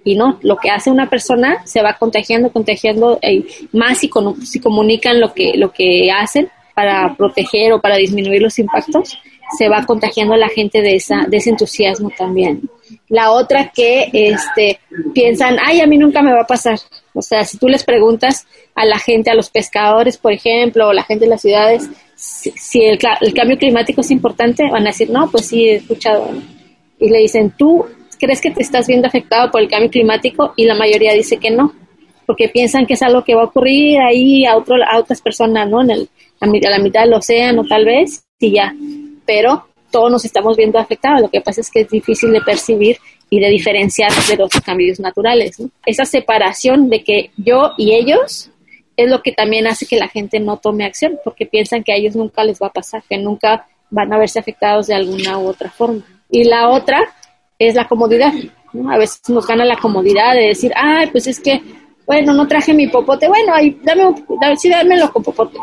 Y 0.04 0.16
no, 0.16 0.40
lo 0.42 0.58
que 0.58 0.70
hace 0.70 0.92
una 0.92 1.10
persona 1.10 1.66
se 1.66 1.82
va 1.82 1.98
contagiando, 1.98 2.52
contagiando, 2.52 3.20
eh, 3.22 3.46
más 3.72 4.00
si, 4.00 4.10
si 4.44 4.60
comunican 4.60 5.20
lo 5.20 5.34
que, 5.34 5.54
lo 5.56 5.72
que 5.72 6.12
hacen 6.12 6.50
para 6.74 7.16
proteger 7.16 7.72
o 7.74 7.80
para 7.80 7.96
disminuir 7.96 8.42
los 8.42 8.60
impactos, 8.60 9.18
se 9.58 9.70
va 9.70 9.86
contagiando 9.86 10.34
a 10.34 10.38
la 10.38 10.50
gente 10.50 10.82
de, 10.82 10.96
esa, 10.96 11.26
de 11.28 11.38
ese 11.38 11.52
entusiasmo 11.52 12.10
también. 12.18 12.62
La 13.10 13.32
otra 13.32 13.72
que 13.74 14.10
este, 14.12 14.80
piensan, 15.14 15.58
ay, 15.64 15.82
a 15.82 15.88
mí 15.88 15.98
nunca 15.98 16.22
me 16.22 16.34
va 16.34 16.42
a 16.42 16.48
pasar. 16.48 16.80
O 17.14 17.22
sea, 17.22 17.44
si 17.44 17.58
tú 17.58 17.68
les 17.68 17.84
preguntas 17.84 18.48
a 18.76 18.86
la 18.86 18.98
gente, 18.98 19.30
a 19.30 19.36
los 19.36 19.50
pescadores, 19.50 20.18
por 20.18 20.32
ejemplo, 20.32 20.88
o 20.88 20.94
la 20.94 21.04
gente 21.04 21.26
de 21.26 21.30
las 21.30 21.42
ciudades, 21.42 21.90
si, 22.16 22.84
el, 22.84 22.98
cambio 22.98 23.58
climático 23.58 24.02
es 24.02 24.12
importante, 24.12 24.64
van 24.72 24.84
a 24.84 24.92
decir, 24.92 25.10
no, 25.10 25.30
pues 25.30 25.48
sí, 25.48 25.70
he 25.70 25.76
escuchado. 25.76 26.30
Y 27.00 27.10
le 27.10 27.20
dicen, 27.20 27.54
¿tú 27.58 27.86
crees 28.24 28.40
que 28.40 28.52
te 28.52 28.62
estás 28.62 28.88
viendo 28.88 29.08
afectado 29.08 29.52
por 29.52 29.62
el 29.62 29.68
cambio 29.68 29.90
climático? 29.90 30.54
Y 30.56 30.66
la 30.66 30.76
mayoría 30.76 31.14
dice 31.14 31.38
que 31.38 31.52
no. 31.52 31.74
porque 32.26 32.48
piensan 32.48 32.86
que 32.86 32.94
es 32.94 33.02
algo 33.02 33.24
que 33.24 33.36
va 33.36 33.42
a 33.42 33.46
ocurrir 33.46 34.00
ahí 34.00 34.46
a, 34.46 34.56
otro, 34.56 34.76
a 34.82 34.98
otras 34.98 35.22
personas, 35.22 35.70
¿no? 35.70 35.82
En 35.82 35.92
el, 35.92 36.10
a, 36.40 36.48
la 36.48 36.80
mitad 36.80 37.02
del 37.02 37.14
océano 37.14 37.66
tal 37.68 37.84
vez, 37.84 38.24
y 38.40 38.54
ya. 38.54 38.74
Pero 39.26 39.68
todos 39.92 40.10
nos 40.10 40.24
estamos 40.24 40.56
viendo 40.56 40.80
afectados. 40.80 41.22
Lo 41.22 41.30
que 41.30 41.42
pasa 41.42 41.60
es 41.60 41.70
que 41.70 41.82
es 41.82 41.90
difícil 41.90 42.32
de 42.32 42.40
percibir 42.40 42.98
y 43.30 43.42
de 43.42 43.50
diferenciar 43.50 44.12
de 44.30 44.38
los 44.38 44.50
cambios 44.66 45.02
naturales. 45.02 45.58
Esa 45.86 46.06
separación 46.06 46.90
de 46.90 47.04
que 47.04 47.32
yo 47.36 47.72
y 47.78 47.94
ellos 47.94 48.50
es 48.96 49.10
lo 49.10 49.22
que 49.22 49.34
también 49.34 49.68
hace 49.68 49.86
que 49.86 49.98
la 49.98 50.08
gente 50.08 50.40
no 50.40 50.58
tome 50.58 50.86
acción, 50.86 51.20
porque 51.26 51.46
piensan 51.46 51.84
que 51.84 51.92
a 51.92 51.98
ellos 51.98 52.16
nunca 52.16 52.44
les 52.44 52.62
va 52.62 52.68
a 52.68 52.74
pasar, 52.74 53.04
que 53.10 53.18
nunca 53.18 53.68
van 53.90 54.14
a 54.14 54.18
verse 54.18 54.40
afectados 54.40 54.88
de 54.88 54.96
alguna 54.96 55.38
u 55.40 55.48
otra 55.48 55.70
forma. 55.70 56.04
Y 56.30 56.46
la 56.46 56.70
otra 56.70 57.14
es 57.68 57.76
la 57.76 57.88
comodidad. 57.88 58.34
A 58.90 58.98
veces 58.98 59.22
nos 59.30 59.46
gana 59.46 59.66
la 59.66 59.78
comodidad 59.78 60.34
de 60.34 60.48
decir, 60.48 60.72
ay, 60.76 61.08
pues 61.08 61.28
es 61.28 61.40
que, 61.40 61.62
bueno, 62.06 62.34
no 62.34 62.48
traje 62.48 62.74
mi 62.74 62.88
popote, 62.88 63.28
bueno, 63.28 63.54
ay, 63.54 63.78
dame, 63.84 64.14
dame, 64.42 64.58
sí, 64.58 64.70
dámelo 64.70 65.12
con 65.12 65.24
popote, 65.24 65.58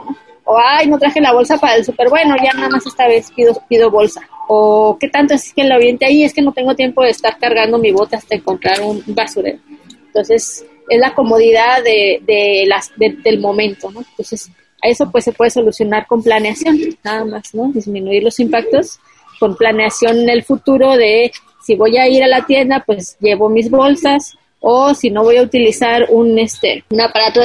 O, 0.44 0.56
ay, 0.58 0.86
no 0.86 0.98
traje 0.98 1.20
la 1.20 1.32
bolsa 1.32 1.58
para 1.58 1.76
el 1.76 1.84
súper, 1.84 2.08
bueno, 2.08 2.34
ya 2.42 2.52
nada 2.52 2.68
más 2.68 2.86
esta 2.86 3.06
vez 3.06 3.30
pido, 3.32 3.52
pido 3.68 3.90
bolsa. 3.90 4.20
O, 4.48 4.96
¿qué 4.98 5.08
tanto 5.08 5.34
es 5.34 5.52
que 5.52 5.64
lo 5.64 5.74
aviente 5.74 6.06
ahí? 6.06 6.24
Es 6.24 6.34
que 6.34 6.42
no 6.42 6.52
tengo 6.52 6.74
tiempo 6.74 7.02
de 7.02 7.10
estar 7.10 7.38
cargando 7.38 7.78
mi 7.78 7.92
bote 7.92 8.16
hasta 8.16 8.34
encontrar 8.34 8.80
un 8.80 9.02
basurero. 9.06 9.58
Entonces, 10.06 10.66
es 10.88 11.00
la 11.00 11.14
comodidad 11.14 11.82
de, 11.84 12.20
de 12.26 12.64
las, 12.66 12.92
del 12.96 13.38
momento, 13.38 13.90
¿no? 13.92 14.00
Entonces, 14.00 14.50
a 14.82 14.88
eso 14.88 15.10
pues 15.10 15.24
se 15.24 15.32
puede 15.32 15.50
solucionar 15.50 16.06
con 16.06 16.22
planeación, 16.22 16.78
nada 17.04 17.24
más, 17.24 17.54
¿no? 17.54 17.70
Disminuir 17.72 18.24
los 18.24 18.40
impactos 18.40 18.98
con 19.40 19.56
planeación 19.56 20.20
en 20.20 20.28
el 20.28 20.44
futuro 20.44 20.96
de 20.96 21.32
si 21.62 21.74
voy 21.74 21.96
a 21.96 22.08
ir 22.08 22.22
a 22.22 22.28
la 22.28 22.46
tienda, 22.46 22.84
pues 22.86 23.16
llevo 23.20 23.48
mis 23.48 23.70
bolsas, 23.70 24.36
o 24.60 24.94
si 24.94 25.10
no 25.10 25.22
voy 25.22 25.38
a 25.38 25.42
utilizar 25.42 26.06
un 26.10 26.38
este 26.38 26.84
un 26.90 27.00
aparato 27.00 27.40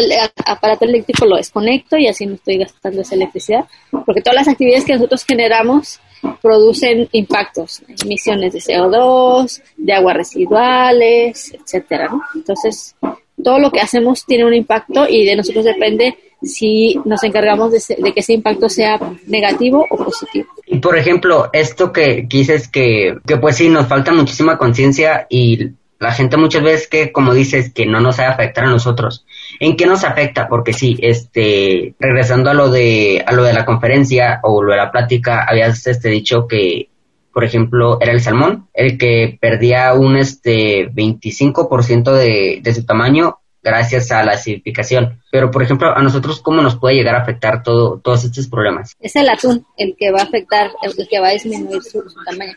aparato 0.46 0.86
eléctrico 0.86 1.26
lo 1.26 1.38
desconecto 1.38 1.98
y 1.98 2.08
así 2.08 2.26
no 2.26 2.36
estoy 2.36 2.58
gastando 2.58 3.02
esa 3.02 3.16
electricidad 3.16 3.66
porque 4.06 4.22
todas 4.22 4.36
las 4.36 4.48
actividades 4.50 4.84
que 4.84 4.94
nosotros 4.94 5.24
generamos 5.24 6.02
producen 6.42 7.08
impactos 7.14 7.84
emisiones 8.04 8.52
de 8.54 8.60
CO2 8.60 9.62
de 9.78 9.94
aguas 9.94 10.18
residuales 10.18 11.54
etcétera 11.54 12.12
entonces 12.36 12.96
todo 13.42 13.60
lo 13.60 13.72
que 13.72 13.80
hacemos 13.80 14.26
tiene 14.26 14.46
un 14.46 14.54
impacto 14.54 15.08
y 15.08 15.26
de 15.26 15.38
nosotros 15.38 15.64
depende 15.64 16.18
si 16.46 17.00
nos 17.06 17.24
encargamos 17.24 17.72
de, 17.72 18.14
que 18.14 18.20
ese 18.20 18.34
impacto 18.34 18.70
sea 18.70 19.00
negativo 19.28 19.86
o 19.90 19.98
positivo. 19.98 20.48
Y 20.66 20.80
por 20.80 20.98
ejemplo, 20.98 21.50
esto 21.54 21.92
que, 21.92 22.26
dices 22.28 22.68
que, 22.68 23.18
que 23.26 23.38
pues 23.38 23.58
sí, 23.58 23.70
nos 23.70 23.88
falta 23.88 24.12
muchísima 24.12 24.58
conciencia 24.58 25.28
y 25.30 25.72
la 26.00 26.12
gente 26.12 26.38
muchas 26.38 26.64
veces 26.64 26.88
que, 26.88 27.12
como 27.12 27.34
dices, 27.34 27.74
que 27.74 27.86
no 27.86 28.00
nos 28.00 28.20
a 28.20 28.30
afectar 28.30 28.66
a 28.66 28.70
nosotros. 28.70 29.26
¿En 29.60 29.76
qué 29.76 29.86
nos 29.86 30.04
afecta? 30.04 30.48
Porque 30.48 30.74
sí, 30.74 30.98
este, 31.02 31.96
regresando 32.00 32.50
a 32.50 32.54
lo 32.54 32.70
de, 32.70 33.24
a 33.26 33.32
lo 33.34 33.44
de 33.44 33.54
la 33.54 33.66
conferencia 33.66 34.40
o 34.44 34.62
lo 34.62 34.72
de 34.72 34.78
la 34.78 34.92
plática, 34.92 35.46
habías 35.48 35.88
este, 35.88 36.10
dicho 36.10 36.48
que, 36.48 36.90
por 37.34 37.44
ejemplo, 37.44 37.98
era 38.02 38.12
el 38.12 38.22
salmón, 38.22 38.68
el 38.74 38.98
que 38.98 39.38
perdía 39.40 39.94
un 39.94 40.18
este 40.18 40.90
25% 40.90 42.12
de, 42.14 42.60
de 42.62 42.74
su 42.74 42.86
tamaño 42.86 43.40
gracias 43.66 44.12
a 44.12 44.24
la 44.24 44.34
acidificación. 44.34 45.20
Pero, 45.32 45.50
por 45.50 45.64
ejemplo, 45.64 45.90
a 45.90 46.02
nosotros, 46.02 46.40
¿cómo 46.40 46.62
nos 46.62 46.78
puede 46.78 46.96
llegar 46.96 47.16
a 47.16 47.24
afectar 47.24 47.64
todo, 47.64 48.00
todos 48.00 48.24
estos 48.24 48.48
problemas? 48.48 48.96
Es 49.00 49.16
el 49.16 49.28
atún 49.28 49.66
el 49.76 49.96
que 49.98 50.12
va 50.12 50.20
a 50.20 50.24
afectar, 50.24 50.72
el 50.84 51.08
que 51.08 51.20
va 51.20 51.30
a 51.30 51.32
disminuir 51.32 51.82
su, 51.82 52.04
tamaño. 52.26 52.54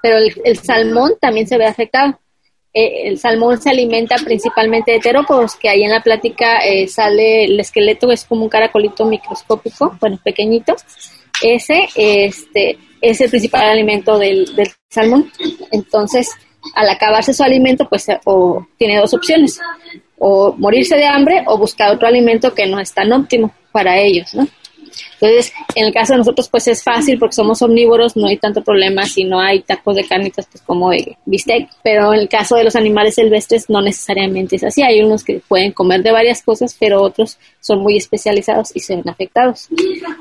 Pero 0.00 0.18
el, 0.44 0.58
salmón 0.58 1.14
también 1.20 1.48
se 1.48 1.58
ve 1.58 1.66
afectado. 1.66 2.18
Eh, 2.72 3.08
el 3.08 3.18
salmón 3.18 3.60
se 3.60 3.70
alimenta 3.70 4.16
principalmente 4.24 4.92
de 4.92 5.00
terópodos, 5.00 5.56
que 5.56 5.68
ahí 5.68 5.82
en 5.82 5.90
la 5.90 6.00
plática 6.00 6.64
eh, 6.64 6.86
sale 6.86 7.44
el 7.44 7.60
esqueleto, 7.60 8.10
es 8.10 8.24
como 8.24 8.44
un 8.44 8.48
caracolito 8.48 9.04
microscópico, 9.04 9.96
bueno, 10.00 10.18
pequeñito. 10.22 10.76
Ese 11.42 11.88
este, 11.96 12.78
es 13.00 13.20
el 13.20 13.30
principal 13.30 13.68
alimento 13.68 14.16
del, 14.16 14.54
del 14.54 14.68
salmón. 14.88 15.30
Entonces, 15.72 16.30
al 16.74 16.88
acabarse 16.88 17.34
su 17.34 17.42
alimento, 17.42 17.88
pues 17.88 18.06
o 18.24 18.66
tiene 18.78 18.98
dos 18.98 19.12
opciones 19.12 19.60
o 20.24 20.54
morirse 20.56 20.94
de 20.94 21.04
hambre 21.04 21.42
o 21.46 21.58
buscar 21.58 21.90
otro 21.90 22.06
alimento 22.06 22.54
que 22.54 22.68
no 22.68 22.78
es 22.78 22.94
tan 22.94 23.12
óptimo 23.12 23.52
para 23.72 23.98
ellos, 23.98 24.32
¿no? 24.34 24.46
Entonces, 25.20 25.52
en 25.74 25.86
el 25.86 25.92
caso 25.92 26.12
de 26.14 26.18
nosotros, 26.18 26.48
pues 26.48 26.68
es 26.68 26.82
fácil 26.82 27.18
porque 27.18 27.34
somos 27.34 27.62
omnívoros, 27.62 28.16
no 28.16 28.26
hay 28.26 28.36
tanto 28.38 28.62
problema 28.62 29.04
si 29.04 29.24
no 29.24 29.40
hay 29.40 29.60
tacos 29.60 29.96
de 29.96 30.04
carnitas, 30.04 30.46
pues 30.50 30.62
como 30.62 30.90
de 30.90 31.16
bistec. 31.24 31.68
Pero 31.82 32.12
en 32.12 32.20
el 32.20 32.28
caso 32.28 32.56
de 32.56 32.64
los 32.64 32.76
animales 32.76 33.14
silvestres, 33.14 33.68
no 33.68 33.80
necesariamente 33.80 34.56
es 34.56 34.64
así. 34.64 34.82
Hay 34.82 35.02
unos 35.02 35.24
que 35.24 35.40
pueden 35.46 35.72
comer 35.72 36.02
de 36.02 36.12
varias 36.12 36.42
cosas, 36.42 36.76
pero 36.78 37.02
otros 37.02 37.38
son 37.60 37.80
muy 37.80 37.96
especializados 37.96 38.74
y 38.74 38.80
se 38.80 38.96
ven 38.96 39.08
afectados. 39.08 39.68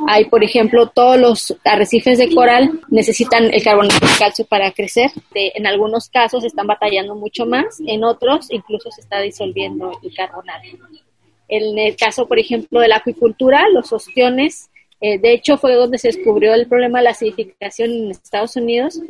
Hay, 0.07 0.25
por 0.25 0.43
ejemplo, 0.43 0.87
todos 0.87 1.19
los 1.19 1.55
arrecifes 1.63 2.17
de 2.17 2.33
coral 2.33 2.79
necesitan 2.89 3.53
el 3.53 3.63
carbonato 3.63 4.05
de 4.05 4.13
calcio 4.17 4.45
para 4.45 4.71
crecer. 4.71 5.11
en 5.33 5.65
algunos 5.67 6.09
casos 6.09 6.43
están 6.43 6.67
batallando 6.67 7.15
mucho 7.15 7.45
más, 7.45 7.79
en 7.85 8.03
otros 8.03 8.47
incluso 8.51 8.91
se 8.91 9.01
está 9.01 9.19
disolviendo 9.19 9.91
el 10.03 10.13
carbonato. 10.13 10.67
En 11.51 11.77
el 11.77 11.97
caso, 11.97 12.29
por 12.29 12.39
ejemplo, 12.39 12.79
de 12.79 12.87
la 12.87 12.95
acuicultura, 12.95 13.67
los 13.73 13.91
ostiones, 13.91 14.69
eh, 15.01 15.19
de 15.19 15.33
hecho 15.33 15.57
fue 15.57 15.75
donde 15.75 15.97
se 15.97 16.07
descubrió 16.07 16.53
el 16.53 16.65
problema 16.65 16.99
de 16.99 17.03
la 17.03 17.09
acidificación 17.09 17.91
en 17.91 18.11
Estados 18.11 18.55
Unidos, 18.55 19.01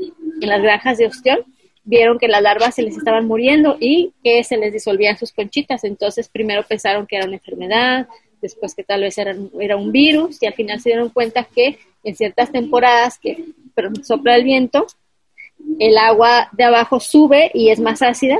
en 0.41 0.49
las 0.49 0.59
granjas 0.59 0.97
de 0.97 1.05
ostión, 1.05 1.45
vieron 1.83 2.17
que 2.17 2.27
las 2.27 2.41
larvas 2.41 2.73
se 2.73 2.81
les 2.81 2.97
estaban 2.97 3.27
muriendo 3.27 3.77
y 3.79 4.13
que 4.23 4.43
se 4.43 4.57
les 4.57 4.73
disolvían 4.73 5.19
sus 5.19 5.31
conchitas. 5.31 5.83
Entonces, 5.83 6.29
primero 6.29 6.63
pensaron 6.67 7.05
que 7.05 7.17
era 7.17 7.25
una 7.25 7.35
enfermedad, 7.35 8.07
después 8.41 8.73
que 8.73 8.83
tal 8.83 9.01
vez 9.01 9.19
era, 9.19 9.35
era 9.59 9.77
un 9.77 9.91
virus 9.91 10.41
y 10.41 10.47
al 10.47 10.53
final 10.53 10.81
se 10.81 10.89
dieron 10.89 11.09
cuenta 11.09 11.43
que 11.43 11.77
en 12.03 12.15
ciertas 12.15 12.51
temporadas 12.51 13.19
que 13.19 13.45
sopla 14.01 14.35
el 14.35 14.45
viento, 14.45 14.87
el 15.77 15.95
agua 15.99 16.49
de 16.53 16.63
abajo 16.63 16.99
sube 16.99 17.51
y 17.53 17.69
es 17.69 17.79
más 17.79 18.01
ácida 18.01 18.39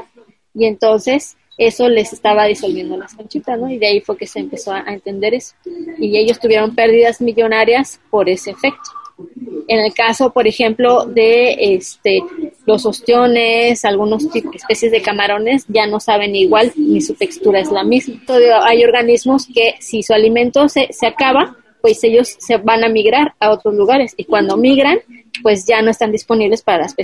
y 0.56 0.66
entonces 0.66 1.38
eso 1.58 1.90
les 1.90 2.14
estaba 2.14 2.46
disolviendo 2.46 2.98
las 2.98 3.14
conchitas, 3.14 3.60
¿no? 3.60 3.70
Y 3.70 3.78
de 3.78 3.88
ahí 3.88 4.02
fue 4.02 4.18
que 4.18 4.28
se 4.28 4.40
empezó 4.40 4.72
a, 4.72 4.84
entender 4.88 5.34
eso. 5.34 5.54
Y 6.00 6.18
ellos 6.18 6.40
tuvieron 6.40 6.76
pérdidas 6.76 7.22
millonarias 7.22 8.00
por 8.10 8.30
ese 8.30 8.52
efecto. 8.52 8.92
En 9.68 9.80
el 9.80 9.94
caso, 9.94 10.32
por 10.32 10.48
ejemplo, 10.48 11.06
de 11.06 11.76
este 11.76 12.24
los 12.66 12.86
ostiones, 12.86 13.86
algunos 13.86 14.26
especies 14.36 14.92
de 14.92 15.02
camarones 15.02 15.66
ya 15.68 15.86
no 15.86 16.00
saben 16.00 16.36
igual 16.36 16.72
ni 16.76 17.02
su 17.02 17.14
textura 17.14 17.60
es 17.60 17.72
la 17.72 17.84
misma. 17.84 18.20
Hay 18.64 18.84
organismos 18.84 19.48
que 19.54 19.76
si 19.80 20.02
su 20.02 20.14
alimento 20.14 20.68
se, 20.70 20.88
se 20.92 21.06
acaba, 21.06 21.58
pues 21.82 22.04
ellos 22.04 22.36
se 22.40 22.58
van 22.58 22.84
a 22.84 22.90
migrar 22.90 23.34
a 23.40 23.52
otros 23.52 23.74
lugares 23.74 24.14
y 24.16 24.26
cuando 24.26 24.58
migran, 24.58 25.00
pues 25.42 25.66
ya 25.66 25.82
no 25.82 25.92
están 25.92 26.12
disponibles 26.12 26.62
para 26.62 26.84
las. 26.84 26.96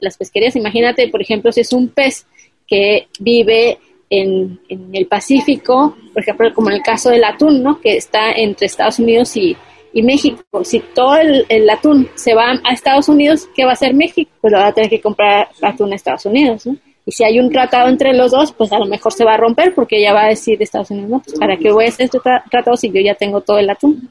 Las 0.00 0.16
pesquerías, 0.16 0.56
imagínate, 0.56 1.08
por 1.08 1.22
ejemplo, 1.22 1.52
si 1.52 1.60
es 1.60 1.72
un 1.72 1.88
pez 1.88 2.26
que 2.66 3.08
vive 3.20 3.78
en, 4.20 4.60
el 4.92 5.06
Pacífico, 5.06 5.96
por 6.12 6.22
ejemplo, 6.22 6.52
como 6.54 6.70
en 6.70 6.76
el 6.76 6.82
caso 6.82 7.10
del 7.10 7.24
atún, 7.24 7.62
¿no? 7.62 7.80
que 7.80 7.96
está 7.96 8.32
entre 8.32 8.66
Estados 8.66 8.98
Unidos 8.98 9.36
y, 9.36 9.56
México. 10.02 10.42
Si 10.64 10.80
todo 10.80 11.16
el, 11.16 11.70
atún 11.70 12.08
se 12.16 12.34
va 12.34 12.60
a 12.64 12.72
Estados 12.72 13.08
Unidos, 13.08 13.48
¿qué 13.54 13.64
va 13.64 13.70
a 13.70 13.74
hacer 13.74 13.94
México? 13.94 14.28
Pues 14.40 14.52
lo 14.52 14.58
va 14.58 14.66
a 14.66 14.72
tener 14.72 14.90
que 14.90 15.00
comprar 15.00 15.48
atún 15.62 15.92
a 15.92 15.94
Estados 15.94 16.26
Unidos. 16.26 16.66
¿no? 16.66 16.76
Y 17.06 17.12
si 17.12 17.22
hay 17.22 17.38
un 17.38 17.50
tratado 17.50 17.88
entre 17.88 18.12
los 18.12 18.32
dos, 18.32 18.50
pues 18.50 18.72
a 18.72 18.78
lo 18.78 18.86
mejor 18.86 19.12
se 19.12 19.24
va 19.24 19.34
a 19.34 19.36
romper 19.36 19.72
porque 19.72 20.00
ya 20.00 20.12
va 20.12 20.24
a 20.24 20.28
decir 20.28 20.60
Estados 20.60 20.90
Unidos, 20.90 21.10
no, 21.10 21.20
pues 21.20 21.38
¿para 21.38 21.56
qué 21.56 21.70
voy 21.70 21.84
a 21.84 21.88
hacer 21.88 22.06
este 22.06 22.18
tratado 22.18 22.76
si 22.76 22.90
yo 22.90 23.00
ya 23.00 23.14
tengo 23.14 23.42
todo 23.42 23.58
el 23.58 23.70
atún? 23.70 24.10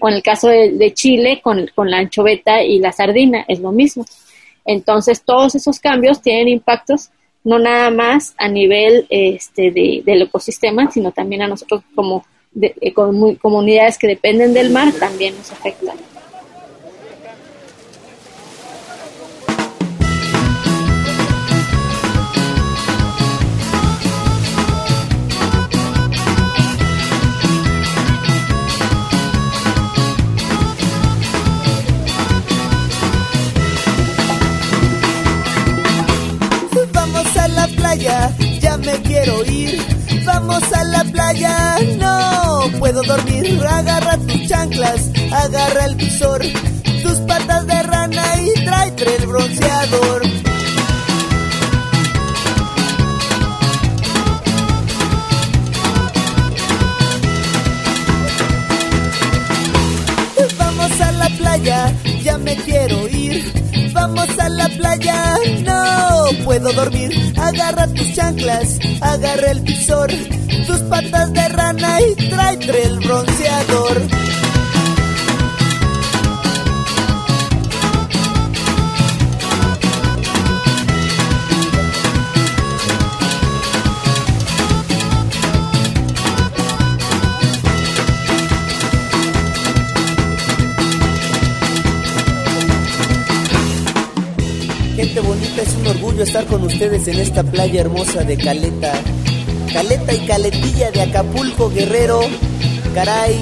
O 0.00 0.08
en 0.08 0.14
el 0.14 0.22
caso 0.22 0.48
de, 0.48 0.92
Chile, 0.94 1.40
con, 1.42 1.68
con 1.74 1.90
la 1.90 1.98
anchoveta 1.98 2.62
y 2.62 2.78
la 2.78 2.92
sardina, 2.92 3.44
es 3.48 3.60
lo 3.60 3.72
mismo. 3.72 4.04
Entonces, 4.64 5.22
todos 5.22 5.54
esos 5.54 5.80
cambios 5.80 6.20
tienen 6.20 6.48
impactos 6.48 7.10
no 7.48 7.58
nada 7.58 7.90
más 7.90 8.34
a 8.36 8.46
nivel 8.46 9.06
este, 9.08 9.70
de, 9.70 10.02
del 10.04 10.22
ecosistema, 10.22 10.90
sino 10.90 11.12
también 11.12 11.40
a 11.42 11.48
nosotros 11.48 11.82
como 11.94 12.24
de, 12.52 12.74
eh, 12.80 12.92
comunidades 12.92 13.96
que 13.96 14.06
dependen 14.06 14.52
del 14.52 14.70
mar, 14.70 14.92
también 14.92 15.34
nos 15.34 15.50
afectan. 15.50 15.96
vamos 40.24 40.62
a 40.72 40.84
la 40.84 41.04
playa, 41.04 41.78
no 41.98 42.78
puedo 42.78 43.02
dormir, 43.02 43.60
agarra 43.66 44.16
tus 44.18 44.46
chanclas, 44.46 45.10
agarra 45.32 45.86
el 45.86 45.94
visor, 45.96 46.40
tus 47.02 47.14
patas 47.20 47.66
de 47.66 47.82
rana 47.82 48.24
y 48.40 48.64
tráete 48.64 49.16
el 49.16 49.26
bronceador. 49.26 50.22
Vamos 60.58 61.00
a 61.00 61.12
la 61.12 61.28
playa, 61.30 61.92
ya 62.22 62.38
me 62.38 62.56
quiero 62.56 63.07
Vamos 64.18 64.38
a 64.40 64.48
la 64.48 64.68
playa, 64.68 65.36
no 65.62 66.44
puedo 66.44 66.72
dormir. 66.72 67.12
Agarra 67.36 67.86
tus 67.86 68.14
chanclas, 68.14 68.76
agarra 69.00 69.52
el 69.52 69.60
visor, 69.60 70.10
tus 70.66 70.80
patas 70.90 71.32
de 71.32 71.48
rana 71.48 72.00
y 72.00 72.28
tráete 72.28 72.82
el 72.82 72.98
bronceador. 72.98 74.02
Estar 96.24 96.44
con 96.46 96.64
ustedes 96.64 97.06
en 97.08 97.18
esta 97.18 97.42
playa 97.42 97.80
hermosa 97.80 98.22
de 98.24 98.36
Caleta. 98.36 98.92
Caleta 99.72 100.14
y 100.14 100.26
Caletilla 100.26 100.90
de 100.90 101.02
Acapulco, 101.02 101.70
Guerrero. 101.70 102.20
Caray, 102.94 103.40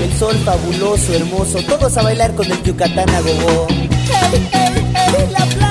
el 0.00 0.12
sol 0.18 0.34
fabuloso, 0.44 1.14
hermoso. 1.14 1.62
Todos 1.62 1.96
a 1.96 2.02
bailar 2.02 2.34
con 2.34 2.50
el 2.50 2.62
Yucatán 2.62 3.08
a 3.10 3.20
gogo. 3.20 3.66
¡Hey, 3.70 4.48
hey, 4.52 4.92
hey, 4.94 5.28
la 5.30 5.44
playa! 5.46 5.67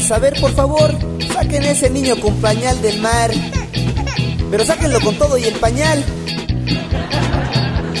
Damas, 0.00 0.10
a 0.12 0.18
ver 0.18 0.40
por 0.40 0.52
favor, 0.52 0.94
saquen 1.32 1.64
ese 1.64 1.90
niño 1.90 2.16
con 2.20 2.34
pañal 2.40 2.80
del 2.80 3.00
mar. 3.00 3.30
Pero 4.50 4.64
sáquenlo 4.64 5.00
con 5.00 5.16
todo 5.16 5.36
y 5.36 5.44
el 5.44 5.54
pañal. 5.54 6.02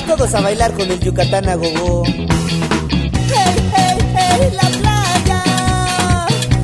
Todos 0.06 0.34
a 0.34 0.40
bailar 0.40 0.72
con 0.72 0.90
el 0.90 0.98
Yucatán 1.00 1.48
a 1.48 1.56
gogo. 1.56 2.04
¡Hey, 2.06 2.26
hey, 3.74 3.98
hey, 4.16 4.52
la 4.52 4.68
playa! 4.78 5.42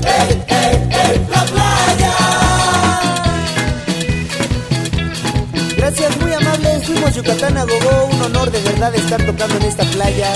¡Hey, 0.05 0.43
hey, 0.49 0.89
hey, 0.91 1.27
la 1.31 1.45
playa! 1.45 2.13
Gracias, 5.77 6.21
muy 6.21 6.33
amables. 6.33 6.87
Fuimos 6.87 7.15
Yucatán 7.15 7.57
a 7.59 7.65
gogo. 7.65 8.09
Un 8.13 8.23
honor 8.23 8.51
de 8.51 8.61
verdad 8.63 8.95
estar 8.95 9.25
tocando 9.25 9.57
en 9.57 9.63
esta 9.65 9.85
playa. 9.85 10.33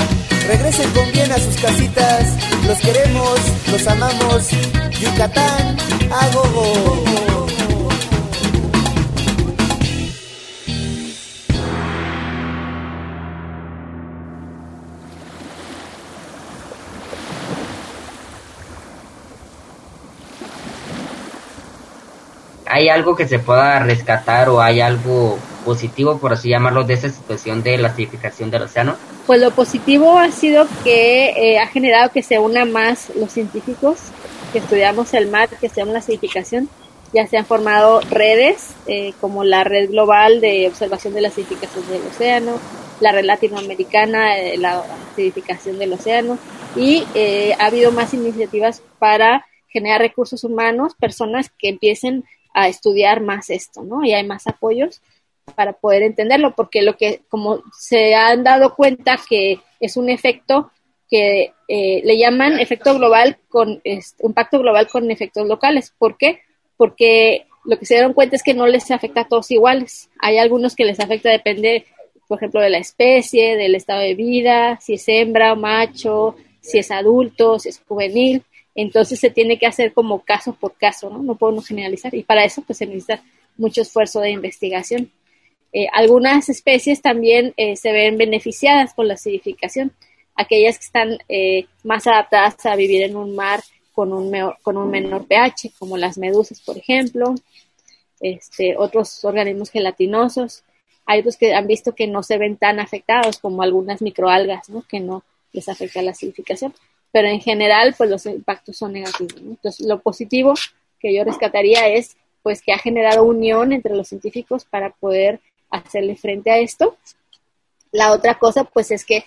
Regresen 0.50 0.90
con 0.90 1.12
bien 1.12 1.30
a 1.30 1.38
sus 1.38 1.56
casitas. 1.58 2.36
Los 2.66 2.76
queremos, 2.80 3.38
los 3.70 3.86
amamos. 3.86 4.48
Yucatán 4.98 5.76
a 6.10 6.28
gogo. 6.34 7.04
¿Hay 22.66 22.88
algo 22.88 23.14
que 23.14 23.28
se 23.28 23.38
pueda 23.38 23.78
rescatar 23.78 24.48
o 24.48 24.60
hay 24.60 24.80
algo 24.80 25.38
positivo, 25.64 26.18
por 26.18 26.32
así 26.32 26.48
llamarlo, 26.48 26.82
de 26.82 26.94
esa 26.94 27.08
situación 27.08 27.62
de 27.62 27.78
la 27.78 27.90
acidificación 27.90 28.50
del 28.50 28.62
océano? 28.62 28.96
Pues 29.30 29.40
lo 29.40 29.52
positivo 29.52 30.18
ha 30.18 30.32
sido 30.32 30.66
que 30.82 31.28
eh, 31.36 31.60
ha 31.60 31.68
generado 31.68 32.10
que 32.10 32.20
se 32.20 32.40
unan 32.40 32.72
más 32.72 33.14
los 33.14 33.30
científicos 33.30 34.00
que 34.52 34.58
estudiamos 34.58 35.14
el 35.14 35.30
mar, 35.30 35.48
que 35.48 35.66
estudiamos 35.66 35.92
la 35.92 36.00
acidificación. 36.00 36.68
Ya 37.14 37.28
se 37.28 37.36
han 37.36 37.46
formado 37.46 38.00
redes 38.10 38.74
eh, 38.88 39.12
como 39.20 39.44
la 39.44 39.62
Red 39.62 39.90
Global 39.90 40.40
de 40.40 40.66
Observación 40.66 41.14
de 41.14 41.20
la 41.20 41.28
Acidificación 41.28 41.88
del 41.88 42.02
Océano, 42.08 42.58
la 42.98 43.12
Red 43.12 43.24
Latinoamericana 43.24 44.34
de 44.34 44.56
la 44.58 44.82
Acidificación 45.12 45.78
del 45.78 45.92
Océano 45.92 46.36
y 46.74 47.04
eh, 47.14 47.54
ha 47.60 47.66
habido 47.66 47.92
más 47.92 48.12
iniciativas 48.12 48.82
para 48.98 49.46
generar 49.68 50.00
recursos 50.00 50.42
humanos, 50.42 50.96
personas 50.98 51.52
que 51.56 51.68
empiecen 51.68 52.24
a 52.52 52.66
estudiar 52.66 53.20
más 53.20 53.48
esto, 53.50 53.84
¿no? 53.84 54.02
Y 54.02 54.12
hay 54.12 54.26
más 54.26 54.48
apoyos 54.48 55.00
para 55.50 55.72
poder 55.74 56.02
entenderlo, 56.02 56.54
porque 56.54 56.82
lo 56.82 56.96
que, 56.96 57.22
como 57.28 57.62
se 57.76 58.14
han 58.14 58.44
dado 58.44 58.74
cuenta 58.74 59.18
que 59.28 59.60
es 59.80 59.96
un 59.96 60.10
efecto 60.10 60.70
que 61.10 61.52
eh, 61.68 62.00
le 62.04 62.16
llaman 62.16 62.60
efecto 62.60 62.94
global 62.94 63.38
con 63.48 63.80
este, 63.84 64.24
impacto 64.24 64.60
global 64.60 64.88
con 64.88 65.10
efectos 65.10 65.46
locales. 65.46 65.92
¿Por 65.98 66.16
qué? 66.16 66.40
Porque 66.76 67.46
lo 67.64 67.78
que 67.78 67.86
se 67.86 67.94
dieron 67.94 68.12
cuenta 68.12 68.36
es 68.36 68.42
que 68.42 68.54
no 68.54 68.66
les 68.66 68.90
afecta 68.90 69.22
a 69.22 69.28
todos 69.28 69.50
iguales. 69.50 70.08
Hay 70.18 70.38
algunos 70.38 70.76
que 70.76 70.84
les 70.84 71.00
afecta, 71.00 71.30
depende, 71.30 71.84
por 72.28 72.38
ejemplo, 72.38 72.60
de 72.60 72.70
la 72.70 72.78
especie, 72.78 73.56
del 73.56 73.74
estado 73.74 74.00
de 74.00 74.14
vida, 74.14 74.78
si 74.80 74.94
es 74.94 75.08
hembra 75.08 75.52
o 75.52 75.56
macho, 75.56 76.36
si 76.60 76.78
es 76.78 76.90
adulto, 76.90 77.58
si 77.58 77.70
es 77.70 77.82
juvenil. 77.86 78.44
Entonces 78.74 79.18
se 79.18 79.30
tiene 79.30 79.58
que 79.58 79.66
hacer 79.66 79.92
como 79.92 80.20
caso 80.20 80.54
por 80.54 80.74
caso, 80.74 81.10
¿no? 81.10 81.22
No 81.22 81.34
podemos 81.34 81.66
generalizar. 81.66 82.14
Y 82.14 82.22
para 82.22 82.44
eso, 82.44 82.62
pues 82.62 82.78
se 82.78 82.86
necesita 82.86 83.22
mucho 83.56 83.82
esfuerzo 83.82 84.20
de 84.20 84.30
investigación. 84.30 85.10
Eh, 85.72 85.86
algunas 85.92 86.48
especies 86.48 87.00
también 87.00 87.54
eh, 87.56 87.76
se 87.76 87.92
ven 87.92 88.18
beneficiadas 88.18 88.94
por 88.94 89.06
la 89.06 89.14
acidificación, 89.14 89.92
aquellas 90.34 90.78
que 90.78 90.84
están 90.84 91.18
eh, 91.28 91.66
más 91.84 92.06
adaptadas 92.06 92.66
a 92.66 92.76
vivir 92.76 93.02
en 93.02 93.16
un 93.16 93.36
mar 93.36 93.60
con 93.92 94.12
un, 94.12 94.32
con 94.62 94.76
un 94.76 94.90
menor 94.90 95.26
pH, 95.26 95.72
como 95.78 95.96
las 95.96 96.18
medusas, 96.18 96.60
por 96.60 96.78
ejemplo, 96.78 97.34
este, 98.20 98.76
otros 98.76 99.24
organismos 99.24 99.70
gelatinosos. 99.70 100.64
Hay 101.06 101.20
otros 101.20 101.36
que 101.36 101.54
han 101.54 101.66
visto 101.66 101.94
que 101.94 102.06
no 102.06 102.22
se 102.22 102.38
ven 102.38 102.56
tan 102.56 102.80
afectados 102.80 103.38
como 103.38 103.62
algunas 103.62 104.00
microalgas, 104.00 104.68
que 104.88 105.00
no 105.00 105.22
les 105.52 105.68
afecta 105.68 106.02
la 106.02 106.12
acidificación. 106.12 106.74
Pero 107.12 107.28
en 107.28 107.40
general, 107.40 107.94
pues 107.98 108.08
los 108.08 108.24
impactos 108.26 108.76
son 108.76 108.92
negativos. 108.92 109.36
Entonces, 109.36 109.86
lo 109.86 110.00
positivo 110.00 110.54
que 111.00 111.14
yo 111.14 111.24
rescataría 111.24 111.88
es 111.88 112.16
pues 112.42 112.62
que 112.62 112.72
ha 112.72 112.78
generado 112.78 113.24
unión 113.24 113.72
entre 113.72 113.94
los 113.96 114.08
científicos 114.08 114.64
para 114.64 114.90
poder 114.90 115.40
hacerle 115.70 116.16
frente 116.16 116.50
a 116.50 116.58
esto. 116.58 116.96
La 117.92 118.12
otra 118.12 118.38
cosa, 118.38 118.64
pues, 118.64 118.90
es 118.90 119.04
que 119.04 119.24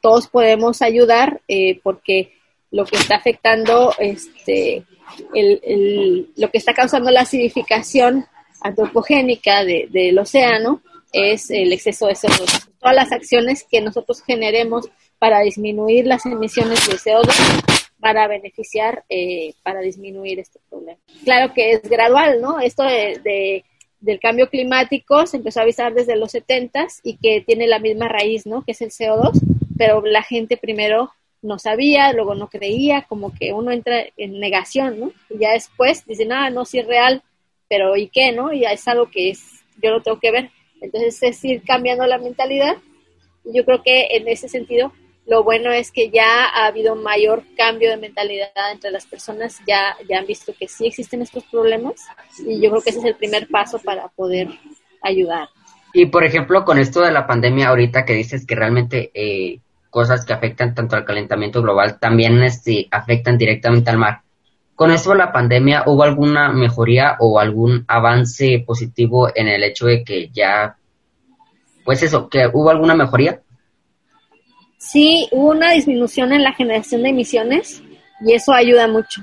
todos 0.00 0.28
podemos 0.28 0.82
ayudar 0.82 1.40
eh, 1.48 1.80
porque 1.82 2.32
lo 2.70 2.84
que 2.84 2.96
está 2.96 3.16
afectando, 3.16 3.92
este, 3.98 4.84
el, 5.34 6.30
lo 6.36 6.50
que 6.50 6.58
está 6.58 6.74
causando 6.74 7.10
la 7.10 7.22
acidificación 7.22 8.26
antropogénica 8.60 9.64
de, 9.64 9.88
del 9.90 10.18
océano 10.18 10.82
es 11.12 11.50
el 11.50 11.72
exceso 11.72 12.06
de 12.06 12.14
CO2. 12.14 12.68
Todas 12.78 12.94
las 12.94 13.12
acciones 13.12 13.66
que 13.68 13.80
nosotros 13.80 14.22
generemos 14.22 14.88
para 15.18 15.40
disminuir 15.40 16.06
las 16.06 16.24
emisiones 16.26 16.86
de 16.88 16.94
CO2 16.94 17.34
para 18.00 18.26
beneficiar, 18.28 19.04
eh, 19.08 19.52
para 19.62 19.80
disminuir 19.80 20.38
este 20.38 20.58
problema. 20.68 20.98
Claro 21.24 21.52
que 21.52 21.72
es 21.72 21.82
gradual, 21.82 22.40
¿no? 22.40 22.58
Esto 22.60 22.82
de 22.84 23.64
del 24.00 24.18
cambio 24.18 24.48
climático 24.48 25.26
se 25.26 25.36
empezó 25.36 25.60
a 25.60 25.64
avisar 25.64 25.94
desde 25.94 26.16
los 26.16 26.32
70 26.32 26.86
y 27.02 27.16
que 27.16 27.42
tiene 27.42 27.66
la 27.66 27.78
misma 27.78 28.08
raíz, 28.08 28.46
¿no? 28.46 28.62
Que 28.64 28.72
es 28.72 28.80
el 28.80 28.90
CO2, 28.90 29.32
pero 29.76 30.02
la 30.04 30.22
gente 30.22 30.56
primero 30.56 31.10
no 31.42 31.58
sabía, 31.58 32.12
luego 32.12 32.34
no 32.34 32.48
creía, 32.48 33.02
como 33.02 33.32
que 33.34 33.52
uno 33.52 33.70
entra 33.70 34.04
en 34.16 34.40
negación, 34.40 35.00
¿no? 35.00 35.12
Y 35.28 35.38
ya 35.38 35.52
después 35.52 36.04
dicen, 36.06 36.32
ah, 36.32 36.50
no, 36.50 36.64
sí 36.64 36.78
es 36.78 36.86
real, 36.86 37.22
pero 37.68 37.96
¿y 37.96 38.08
qué, 38.08 38.32
no? 38.32 38.52
Ya 38.52 38.72
es 38.72 38.86
algo 38.88 39.10
que 39.10 39.30
es, 39.30 39.62
yo 39.82 39.90
lo 39.90 40.02
tengo 40.02 40.18
que 40.18 40.30
ver. 40.30 40.50
Entonces 40.80 41.22
es 41.22 41.44
ir 41.44 41.62
cambiando 41.62 42.06
la 42.06 42.18
mentalidad. 42.18 42.76
Yo 43.44 43.64
creo 43.64 43.82
que 43.82 44.08
en 44.10 44.28
ese 44.28 44.48
sentido 44.48 44.92
lo 45.26 45.44
bueno 45.44 45.70
es 45.70 45.92
que 45.92 46.10
ya 46.10 46.46
ha 46.46 46.66
habido 46.66 46.96
mayor 46.96 47.44
cambio 47.56 47.90
de 47.90 47.96
mentalidad 47.96 48.50
entre 48.72 48.90
las 48.90 49.06
personas, 49.06 49.58
ya, 49.66 49.96
ya 50.08 50.18
han 50.18 50.26
visto 50.26 50.52
que 50.58 50.66
sí 50.66 50.86
existen 50.86 51.22
estos 51.22 51.44
problemas 51.44 51.94
y 52.44 52.60
yo 52.60 52.70
creo 52.70 52.82
que 52.82 52.90
ese 52.90 52.98
es 53.00 53.04
el 53.04 53.16
primer 53.16 53.48
paso 53.48 53.78
para 53.78 54.08
poder 54.08 54.48
ayudar. 55.02 55.48
Y 55.92 56.06
por 56.06 56.24
ejemplo, 56.24 56.64
con 56.64 56.78
esto 56.78 57.00
de 57.00 57.12
la 57.12 57.26
pandemia 57.26 57.68
ahorita 57.68 58.04
que 58.04 58.14
dices 58.14 58.46
que 58.46 58.54
realmente 58.54 59.10
eh, 59.14 59.60
cosas 59.90 60.24
que 60.24 60.32
afectan 60.32 60.74
tanto 60.74 60.96
al 60.96 61.04
calentamiento 61.04 61.62
global 61.62 61.98
también 61.98 62.42
este, 62.42 62.88
afectan 62.90 63.36
directamente 63.36 63.90
al 63.90 63.98
mar. 63.98 64.22
Con 64.74 64.92
esto 64.92 65.10
de 65.10 65.18
la 65.18 65.32
pandemia, 65.32 65.84
¿hubo 65.86 66.02
alguna 66.04 66.50
mejoría 66.52 67.16
o 67.18 67.38
algún 67.38 67.84
avance 67.86 68.64
positivo 68.66 69.28
en 69.34 69.46
el 69.46 69.62
hecho 69.62 69.86
de 69.86 70.02
que 70.04 70.30
ya, 70.30 70.76
pues 71.84 72.02
eso, 72.02 72.30
que 72.30 72.48
hubo 72.50 72.70
alguna 72.70 72.94
mejoría? 72.94 73.42
Sí 74.80 75.28
hubo 75.30 75.50
una 75.50 75.72
disminución 75.72 76.32
en 76.32 76.42
la 76.42 76.54
generación 76.54 77.02
de 77.02 77.10
emisiones 77.10 77.82
y 78.26 78.32
eso 78.32 78.52
ayuda 78.52 78.88
mucho, 78.88 79.20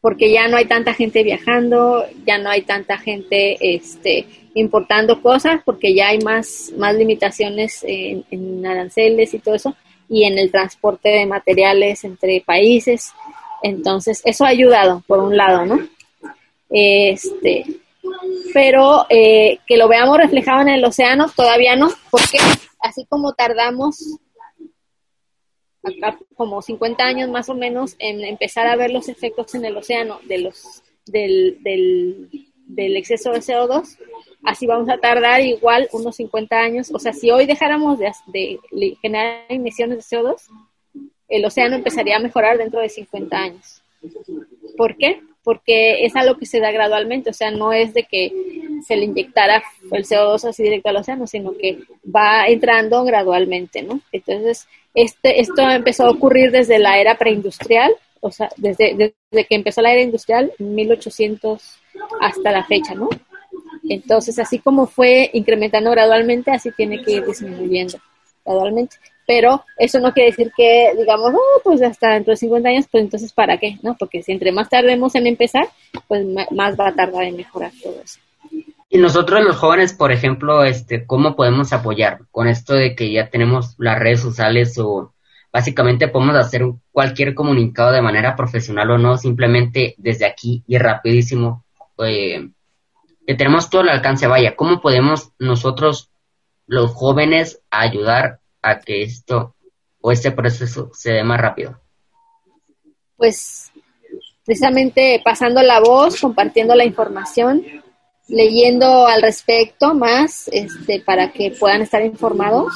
porque 0.00 0.30
ya 0.30 0.46
no 0.46 0.58
hay 0.58 0.66
tanta 0.66 0.92
gente 0.94 1.22
viajando, 1.22 2.04
ya 2.26 2.38
no 2.38 2.50
hay 2.50 2.62
tanta 2.62 2.98
gente 2.98 3.56
este, 3.60 4.26
importando 4.54 5.22
cosas 5.22 5.60
porque 5.64 5.94
ya 5.94 6.08
hay 6.08 6.18
más, 6.18 6.70
más 6.76 6.94
limitaciones 6.94 7.82
en, 7.82 8.24
en 8.30 8.64
aranceles 8.66 9.32
y 9.32 9.38
todo 9.38 9.54
eso 9.54 9.74
y 10.08 10.24
en 10.24 10.38
el 10.38 10.50
transporte 10.50 11.08
de 11.08 11.26
materiales 11.26 12.04
entre 12.04 12.42
países. 12.44 13.12
Entonces, 13.62 14.22
eso 14.24 14.44
ha 14.44 14.48
ayudado, 14.48 15.02
por 15.06 15.18
un 15.18 15.36
lado, 15.36 15.66
¿no? 15.66 15.80
Este, 16.70 17.64
pero 18.52 19.06
eh, 19.08 19.58
que 19.66 19.76
lo 19.76 19.88
veamos 19.88 20.18
reflejado 20.18 20.60
en 20.62 20.68
el 20.68 20.84
océano, 20.84 21.26
todavía 21.34 21.76
no, 21.76 21.90
porque 22.10 22.38
así 22.80 23.04
como 23.08 23.32
tardamos 23.32 24.18
como 26.34 26.62
50 26.62 27.04
años 27.04 27.30
más 27.30 27.48
o 27.48 27.54
menos 27.54 27.96
en 27.98 28.24
empezar 28.24 28.66
a 28.66 28.76
ver 28.76 28.90
los 28.90 29.08
efectos 29.08 29.54
en 29.54 29.64
el 29.64 29.76
océano 29.76 30.20
de 30.26 30.38
los 30.38 30.82
del, 31.06 31.58
del, 31.62 32.28
del 32.66 32.96
exceso 32.96 33.32
de 33.32 33.38
CO2, 33.38 33.96
así 34.44 34.66
vamos 34.66 34.88
a 34.88 34.98
tardar 34.98 35.40
igual 35.40 35.88
unos 35.92 36.16
50 36.16 36.56
años. 36.56 36.90
O 36.92 36.98
sea, 36.98 37.12
si 37.12 37.30
hoy 37.30 37.46
dejáramos 37.46 37.98
de, 37.98 38.12
de 38.26 38.96
generar 39.00 39.44
emisiones 39.48 39.98
de 39.98 40.16
CO2, 40.16 40.42
el 41.28 41.44
océano 41.44 41.76
empezaría 41.76 42.16
a 42.16 42.20
mejorar 42.20 42.58
dentro 42.58 42.80
de 42.80 42.88
50 42.88 43.36
años. 43.36 43.82
¿Por 44.76 44.96
qué? 44.96 45.20
Porque 45.48 46.04
es 46.04 46.14
algo 46.14 46.36
que 46.36 46.44
se 46.44 46.60
da 46.60 46.70
gradualmente, 46.70 47.30
o 47.30 47.32
sea, 47.32 47.50
no 47.50 47.72
es 47.72 47.94
de 47.94 48.02
que 48.02 48.30
se 48.86 48.96
le 48.96 49.06
inyectara 49.06 49.62
el 49.92 50.04
CO2 50.04 50.46
así 50.46 50.62
directo 50.62 50.90
al 50.90 50.96
océano, 50.96 51.26
sino 51.26 51.56
que 51.56 51.78
va 52.04 52.46
entrando 52.48 53.02
gradualmente, 53.02 53.80
¿no? 53.80 53.98
Entonces, 54.12 54.68
este, 54.92 55.40
esto 55.40 55.62
empezó 55.62 56.04
a 56.04 56.10
ocurrir 56.10 56.50
desde 56.50 56.78
la 56.78 56.98
era 56.98 57.16
preindustrial, 57.16 57.94
o 58.20 58.30
sea, 58.30 58.50
desde, 58.58 58.94
desde 58.94 59.46
que 59.46 59.54
empezó 59.54 59.80
la 59.80 59.92
era 59.92 60.02
industrial, 60.02 60.52
1800 60.58 61.78
hasta 62.20 62.52
la 62.52 62.66
fecha, 62.66 62.94
¿no? 62.94 63.08
Entonces, 63.88 64.38
así 64.38 64.58
como 64.58 64.86
fue 64.86 65.30
incrementando 65.32 65.90
gradualmente, 65.92 66.50
así 66.50 66.72
tiene 66.72 67.02
que 67.02 67.12
ir 67.12 67.24
disminuyendo 67.24 67.98
gradualmente. 68.44 68.96
Pero 69.28 69.62
eso 69.76 70.00
no 70.00 70.14
quiere 70.14 70.30
decir 70.30 70.50
que 70.56 70.94
digamos, 70.96 71.34
oh, 71.34 71.60
pues 71.62 71.82
hasta 71.82 72.14
dentro 72.14 72.30
de 72.30 72.38
50 72.38 72.66
años, 72.66 72.86
pues 72.90 73.04
entonces, 73.04 73.30
¿para 73.34 73.58
qué? 73.58 73.76
¿No? 73.82 73.94
Porque 73.98 74.22
si 74.22 74.32
entre 74.32 74.52
más 74.52 74.70
tardemos 74.70 75.14
en 75.14 75.26
empezar, 75.26 75.68
pues 76.06 76.24
más 76.50 76.80
va 76.80 76.88
a 76.88 76.94
tardar 76.94 77.24
en 77.24 77.36
mejorar 77.36 77.70
todo 77.82 78.00
eso. 78.02 78.18
Y 78.88 78.96
nosotros 78.96 79.44
los 79.44 79.56
jóvenes, 79.56 79.92
por 79.92 80.12
ejemplo, 80.12 80.64
este, 80.64 81.04
¿cómo 81.04 81.36
podemos 81.36 81.74
apoyar 81.74 82.20
con 82.30 82.48
esto 82.48 82.72
de 82.72 82.94
que 82.96 83.12
ya 83.12 83.28
tenemos 83.28 83.74
las 83.76 83.98
redes 83.98 84.22
sociales 84.22 84.78
o 84.78 85.12
básicamente 85.52 86.08
podemos 86.08 86.34
hacer 86.36 86.62
cualquier 86.90 87.34
comunicado 87.34 87.92
de 87.92 88.00
manera 88.00 88.34
profesional 88.34 88.90
o 88.92 88.96
no, 88.96 89.18
simplemente 89.18 89.94
desde 89.98 90.24
aquí 90.24 90.64
y 90.66 90.78
rapidísimo, 90.78 91.66
eh, 91.98 92.48
que 93.26 93.34
tenemos 93.34 93.68
todo 93.68 93.82
el 93.82 93.90
alcance, 93.90 94.26
vaya, 94.26 94.56
¿cómo 94.56 94.80
podemos 94.80 95.32
nosotros, 95.38 96.08
los 96.66 96.92
jóvenes, 96.92 97.60
ayudar 97.70 98.40
a 98.62 98.78
que 98.80 99.02
esto 99.02 99.54
o 100.00 100.12
este 100.12 100.30
proceso 100.32 100.90
se 100.92 101.12
dé 101.12 101.24
más 101.24 101.40
rápido? 101.40 101.80
Pues 103.16 103.72
precisamente 104.44 105.20
pasando 105.24 105.62
la 105.62 105.80
voz, 105.80 106.20
compartiendo 106.20 106.74
la 106.74 106.84
información, 106.84 107.62
leyendo 108.28 109.06
al 109.06 109.22
respecto 109.22 109.94
más 109.94 110.48
este, 110.48 111.00
para 111.00 111.32
que 111.32 111.50
puedan 111.50 111.82
estar 111.82 112.02
informados. 112.02 112.72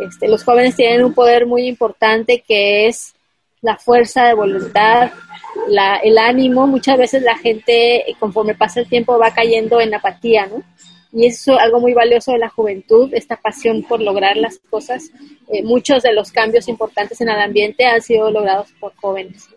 Este, 0.00 0.28
los 0.28 0.44
jóvenes 0.44 0.76
tienen 0.76 1.04
un 1.04 1.12
poder 1.12 1.46
muy 1.46 1.66
importante 1.66 2.42
que 2.46 2.86
es 2.86 3.14
la 3.60 3.76
fuerza 3.76 4.24
de 4.24 4.34
voluntad, 4.34 5.10
la, 5.68 5.96
el 5.96 6.16
ánimo. 6.16 6.66
Muchas 6.66 6.96
veces 6.96 7.22
la 7.22 7.36
gente, 7.36 8.04
conforme 8.18 8.54
pasa 8.54 8.80
el 8.80 8.88
tiempo, 8.88 9.18
va 9.18 9.34
cayendo 9.34 9.80
en 9.80 9.94
apatía, 9.94 10.46
¿no? 10.46 10.62
Y 11.12 11.26
eso 11.26 11.54
es 11.54 11.58
algo 11.60 11.80
muy 11.80 11.92
valioso 11.92 12.32
de 12.32 12.38
la 12.38 12.48
juventud, 12.48 13.10
esta 13.12 13.36
pasión 13.36 13.82
por 13.82 14.00
lograr 14.00 14.36
las 14.36 14.58
cosas. 14.58 15.10
Eh, 15.52 15.62
muchos 15.64 16.02
de 16.02 16.12
los 16.12 16.30
cambios 16.30 16.68
importantes 16.68 17.20
en 17.20 17.28
el 17.28 17.40
ambiente 17.40 17.84
han 17.84 18.00
sido 18.00 18.30
logrados 18.30 18.68
por 18.78 18.94
jóvenes. 18.96 19.48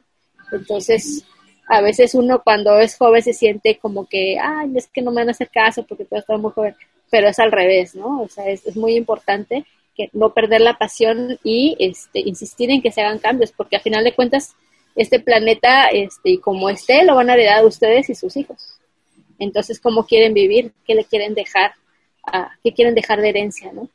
Entonces, 0.51 1.23
a 1.67 1.81
veces 1.81 2.15
uno 2.15 2.41
cuando 2.43 2.79
es 2.79 2.97
joven 2.97 3.21
se 3.21 3.33
siente 3.33 3.77
como 3.77 4.07
que, 4.07 4.37
ay, 4.39 4.71
es 4.75 4.87
que 4.87 5.01
no 5.01 5.11
me 5.11 5.21
van 5.21 5.29
a 5.29 5.31
hacer 5.31 5.49
caso 5.49 5.83
porque 5.83 6.05
todo 6.05 6.19
está 6.19 6.37
muy 6.37 6.51
joven, 6.51 6.75
pero 7.09 7.27
es 7.27 7.39
al 7.39 7.51
revés, 7.51 7.95
¿no? 7.95 8.21
O 8.21 8.29
sea, 8.29 8.47
es, 8.47 8.65
es 8.65 8.75
muy 8.75 8.95
importante 8.95 9.65
que 9.95 10.09
no 10.13 10.33
perder 10.33 10.61
la 10.61 10.77
pasión 10.77 11.39
y 11.43 11.75
este, 11.79 12.19
insistir 12.19 12.71
en 12.71 12.81
que 12.81 12.91
se 12.91 13.01
hagan 13.01 13.19
cambios, 13.19 13.51
porque 13.51 13.75
al 13.75 13.81
final 13.81 14.03
de 14.03 14.13
cuentas, 14.13 14.55
este 14.95 15.19
planeta, 15.19 15.87
este, 15.87 16.39
como 16.39 16.69
esté, 16.69 17.03
lo 17.03 17.15
van 17.15 17.29
a 17.29 17.33
heredar 17.33 17.65
ustedes 17.65 18.09
y 18.09 18.15
sus 18.15 18.35
hijos. 18.37 18.72
Entonces, 19.39 19.79
¿cómo 19.79 20.05
quieren 20.05 20.33
vivir? 20.33 20.71
¿Qué 20.85 20.95
le 20.95 21.05
quieren 21.05 21.33
dejar? 21.33 21.73
¿Qué 22.63 22.71
quieren 22.73 22.95
dejar 22.95 23.21
de 23.21 23.29
herencia, 23.29 23.71
no? 23.73 23.89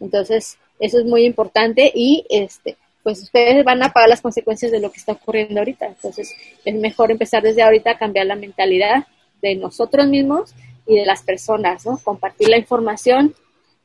Entonces, 0.00 0.58
eso 0.80 0.98
es 0.98 1.04
muy 1.04 1.24
importante 1.24 1.90
y, 1.94 2.24
este, 2.30 2.76
pues 3.02 3.22
ustedes 3.22 3.64
van 3.64 3.82
a 3.82 3.92
pagar 3.92 4.08
las 4.08 4.20
consecuencias 4.20 4.70
de 4.70 4.80
lo 4.80 4.90
que 4.90 4.98
está 4.98 5.12
ocurriendo 5.12 5.60
ahorita. 5.60 5.86
Entonces, 5.86 6.34
es 6.64 6.74
mejor 6.74 7.10
empezar 7.10 7.42
desde 7.42 7.62
ahorita 7.62 7.92
a 7.92 7.98
cambiar 7.98 8.26
la 8.26 8.36
mentalidad 8.36 9.06
de 9.42 9.54
nosotros 9.56 10.06
mismos 10.08 10.54
y 10.86 10.96
de 10.96 11.04
las 11.04 11.22
personas, 11.22 11.84
¿no? 11.84 11.98
Compartir 11.98 12.48
la 12.48 12.58
información 12.58 13.34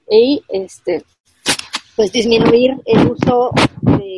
y, 0.10 0.44
este, 0.50 1.04
pues 1.96 2.12
disminuir 2.12 2.76
el 2.86 3.08
uso 3.08 3.52
de 3.82 4.18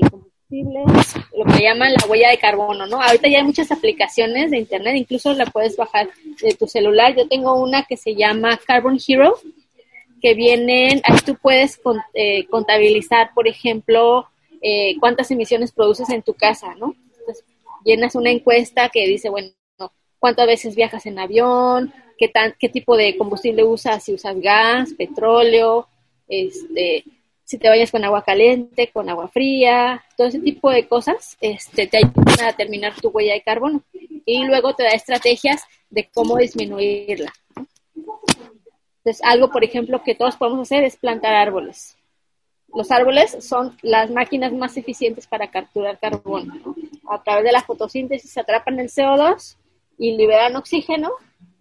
lo 0.63 1.45
que 1.45 1.63
llaman 1.63 1.93
la 1.93 2.05
huella 2.07 2.29
de 2.29 2.37
carbono, 2.37 2.85
¿no? 2.87 3.01
Ahorita 3.01 3.27
ya 3.27 3.39
hay 3.39 3.43
muchas 3.43 3.71
aplicaciones 3.71 4.51
de 4.51 4.57
internet, 4.57 4.95
incluso 4.95 5.33
la 5.33 5.45
puedes 5.45 5.75
bajar 5.75 6.09
de 6.41 6.53
tu 6.53 6.67
celular. 6.67 7.15
Yo 7.15 7.27
tengo 7.27 7.61
una 7.61 7.83
que 7.83 7.97
se 7.97 8.15
llama 8.15 8.59
Carbon 8.65 8.99
Hero, 9.05 9.37
que 10.21 10.33
vienen, 10.33 11.01
ahí 11.03 11.17
tú 11.25 11.35
puedes 11.41 11.79
eh, 12.13 12.45
contabilizar, 12.47 13.31
por 13.33 13.47
ejemplo, 13.47 14.27
eh, 14.61 14.95
cuántas 14.99 15.29
emisiones 15.31 15.71
produces 15.71 16.09
en 16.09 16.23
tu 16.23 16.33
casa, 16.33 16.73
¿no? 16.75 16.95
Entonces, 17.19 17.45
llenas 17.83 18.15
una 18.15 18.31
encuesta 18.31 18.89
que 18.89 19.07
dice, 19.07 19.29
bueno, 19.29 19.49
cuántas 20.19 20.47
veces 20.47 20.75
viajas 20.75 21.05
en 21.05 21.19
avión, 21.19 21.93
qué, 22.17 22.27
tan, 22.27 22.55
qué 22.59 22.69
tipo 22.69 22.97
de 22.97 23.17
combustible 23.17 23.63
usas, 23.63 24.03
si 24.03 24.13
usas 24.13 24.39
gas, 24.39 24.93
petróleo, 24.97 25.87
este, 26.27 27.03
si 27.45 27.59
te 27.59 27.69
vayas 27.69 27.91
con 27.91 28.03
agua 28.03 28.23
caliente, 28.23 28.89
con 28.91 29.07
agua 29.07 29.27
fría, 29.27 30.03
todo 30.17 30.27
ese 30.27 30.39
tipo 30.39 30.71
de 30.71 30.87
cosas, 30.87 31.37
este, 31.39 31.85
te 31.85 31.97
ayudan 31.97 32.41
a 32.41 32.47
determinar 32.47 32.93
tu 32.99 33.09
huella 33.09 33.33
de 33.33 33.43
carbono 33.43 33.83
y 33.93 34.43
luego 34.45 34.73
te 34.73 34.83
da 34.83 34.89
estrategias 34.89 35.63
de 35.91 36.09
cómo 36.11 36.37
disminuirla. 36.37 37.31
Entonces, 37.55 39.23
algo, 39.23 39.51
por 39.51 39.63
ejemplo, 39.63 40.01
que 40.03 40.15
todos 40.15 40.35
podemos 40.35 40.61
hacer 40.61 40.83
es 40.83 40.97
plantar 40.97 41.35
árboles. 41.35 41.95
Los 42.73 42.91
árboles 42.91 43.37
son 43.45 43.77
las 43.83 44.09
máquinas 44.09 44.51
más 44.51 44.75
eficientes 44.75 45.27
para 45.27 45.51
capturar 45.51 45.99
carbono. 45.99 46.55
A 47.07 47.21
través 47.23 47.45
de 47.45 47.51
la 47.51 47.61
fotosíntesis 47.61 48.35
atrapan 48.39 48.79
el 48.79 48.89
CO2 48.89 49.55
y 49.99 50.17
liberan 50.17 50.55
oxígeno 50.55 51.11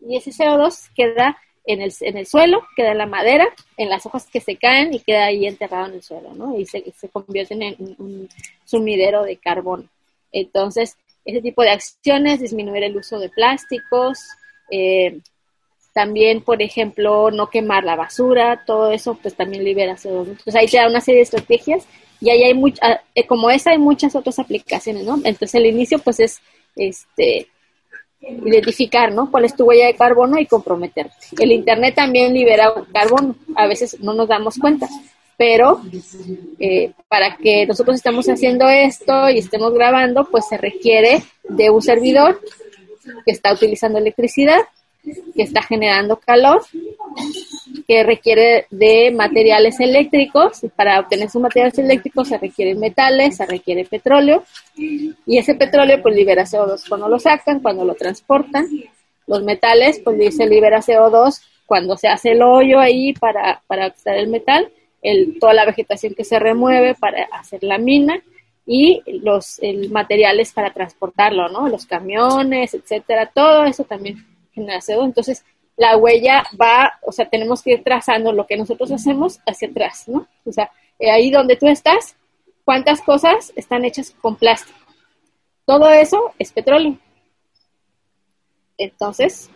y 0.01 0.17
ese 0.17 0.31
CO2 0.31 0.91
queda 0.95 1.37
en 1.67 1.81
el, 1.81 1.93
en 2.01 2.17
el 2.17 2.27
suelo, 2.27 2.63
queda 2.77 2.93
en 2.93 2.99
la 2.99 3.07
madera, 3.07 3.47
en 3.77 3.89
las 3.89 4.05
hojas 4.07 4.27
que 4.31 4.41
se 4.41 4.57
caen 4.57 4.93
y 4.93 5.01
queda 5.01 5.27
ahí 5.27 5.47
enterrado 5.47 5.87
en 5.87 5.95
el 5.95 6.03
suelo, 6.03 6.35
¿no? 6.35 6.59
Y 6.59 6.67
se, 6.67 6.85
se 6.97 7.09
convierten 7.09 7.63
en 7.63 7.77
un 7.99 8.29
sumidero 8.65 9.23
de 9.23 9.37
carbono. 9.37 9.89
Entonces, 10.31 10.97
ese 11.25 11.41
tipo 11.41 11.63
de 11.63 11.71
acciones, 11.71 12.41
disminuir 12.41 12.83
el 12.83 12.97
uso 12.97 13.19
de 13.19 13.31
plásticos, 13.31 14.19
eh, 14.71 15.21
también, 15.95 16.43
por 16.43 16.61
ejemplo, 16.61 17.31
no 17.31 17.49
quemar 17.49 17.85
la 17.85 17.97
basura, 17.97 18.65
todo 18.67 18.91
eso 18.91 19.17
pues 19.23 19.35
también 19.35 19.65
libera 19.65 19.95
CO2. 19.95 20.29
Entonces 20.29 20.55
ahí 20.57 20.67
te 20.67 20.77
da 20.77 20.89
una 20.89 21.01
serie 21.01 21.19
de 21.19 21.23
estrategias 21.23 21.87
y 22.21 22.31
ahí 22.31 22.43
hay 22.43 22.55
muchas, 22.55 23.01
eh, 23.15 23.27
como 23.27 23.49
esa 23.49 23.71
hay 23.71 23.79
muchas 23.79 24.17
otras 24.17 24.39
aplicaciones, 24.41 25.05
¿no? 25.05 25.15
Entonces 25.19 25.55
el 25.55 25.67
inicio 25.67 26.01
pues 26.01 26.19
es 26.19 26.41
este 26.75 27.47
identificar, 28.45 29.13
¿no? 29.13 29.31
Cuál 29.31 29.45
es 29.45 29.57
tu 29.57 29.65
huella 29.65 29.87
de 29.87 29.95
carbono 29.95 30.39
y 30.39 30.47
comprometerte. 30.47 31.15
El 31.39 31.53
Internet 31.53 31.95
también 31.95 32.33
libera 32.35 32.73
carbono, 32.93 33.37
a 33.55 33.67
veces 33.67 33.99
no 34.01 34.15
nos 34.15 34.29
damos 34.29 34.59
cuenta, 34.59 34.89
pero 35.37 35.81
eh, 36.59 36.93
para 37.09 37.37
que 37.37 37.67
nosotros 37.67 37.97
estemos 37.97 38.27
haciendo 38.29 38.69
esto 38.69 39.29
y 39.31 39.39
estemos 39.39 39.73
grabando, 39.73 40.29
pues 40.31 40.47
se 40.49 40.57
requiere 40.57 41.23
de 41.49 41.71
un 41.71 41.83
servidor 41.83 42.41
que 43.25 43.33
está 43.33 43.53
utilizando 43.53 43.99
electricidad, 43.99 44.61
que 45.03 45.43
está 45.43 45.63
generando 45.63 46.17
calor, 46.17 46.63
que 47.87 48.03
requiere 48.03 48.67
de 48.71 49.11
materiales 49.11 49.81
eléctricos. 49.81 50.61
Para 50.77 51.01
obtener 51.01 51.27
esos 51.27 51.43
materiales 51.43 51.79
eléctricos 51.79 52.29
se 52.29 52.39
requieren 52.39 52.79
metales, 52.81 53.37
se 53.37 53.47
requiere 53.47 53.85
petróleo 53.85 54.45
y 54.77 55.39
ese 55.39 55.55
petróleo 55.55 56.03
pues 56.03 56.15
libera 56.15 56.45
CO2 56.45 56.89
cuando 56.89 57.09
lo 57.09 57.19
sacan, 57.19 57.61
cuando 57.61 57.85
lo 57.85 57.95
transportan. 57.95 58.67
Los 59.27 59.43
metales 59.43 60.01
pues 60.05 60.37
se 60.37 60.47
libera 60.47 60.81
CO2 60.81 61.41
cuando 61.67 61.97
se 61.97 62.09
hace 62.09 62.33
el 62.33 62.43
hoyo 62.43 62.79
ahí 62.79 63.13
para, 63.15 63.63
para 63.67 63.87
extraer 63.87 64.21
el 64.21 64.29
metal, 64.29 64.69
el, 65.03 65.39
toda 65.39 65.55
la 65.55 65.65
vegetación 65.65 66.15
que 66.15 66.25
se 66.25 66.39
remueve 66.39 66.95
para 66.95 67.25
hacer 67.33 67.63
la 67.63 67.79
mina 67.79 68.23
y 68.67 69.03
los 69.07 69.61
materiales 69.91 70.53
para 70.53 70.73
transportarlo, 70.73 71.49
¿no? 71.49 71.69
Los 71.69 71.87
camiones, 71.87 72.75
etcétera, 72.75 73.27
todo 73.27 73.65
eso 73.65 73.85
también 73.85 74.27
genera 74.53 74.79
CO2. 74.79 75.05
Entonces, 75.05 75.45
la 75.77 75.97
huella 75.97 76.45
va, 76.61 76.99
o 77.03 77.13
sea, 77.13 77.29
tenemos 77.29 77.63
que 77.63 77.73
ir 77.73 77.83
trazando 77.83 78.33
lo 78.33 78.47
que 78.47 78.57
nosotros 78.57 78.91
hacemos 78.93 79.41
hacia 79.47 79.69
atrás, 79.69 80.05
¿no? 80.07 80.27
O 80.45 80.53
sea, 80.53 80.71
eh, 80.99 81.11
ahí 81.11 81.31
donde 81.31 81.57
tú 81.57 81.67
estás, 81.67 82.17
¿cuántas 82.65 83.01
cosas 83.01 83.53
están 83.57 83.85
hechas 83.85 84.15
con 84.21 84.37
plástico? 84.37 84.79
Todo 85.67 85.91
eso 85.91 86.33
es 86.39 86.53
petróleo. 86.53 86.99
Entonces, 88.79 89.51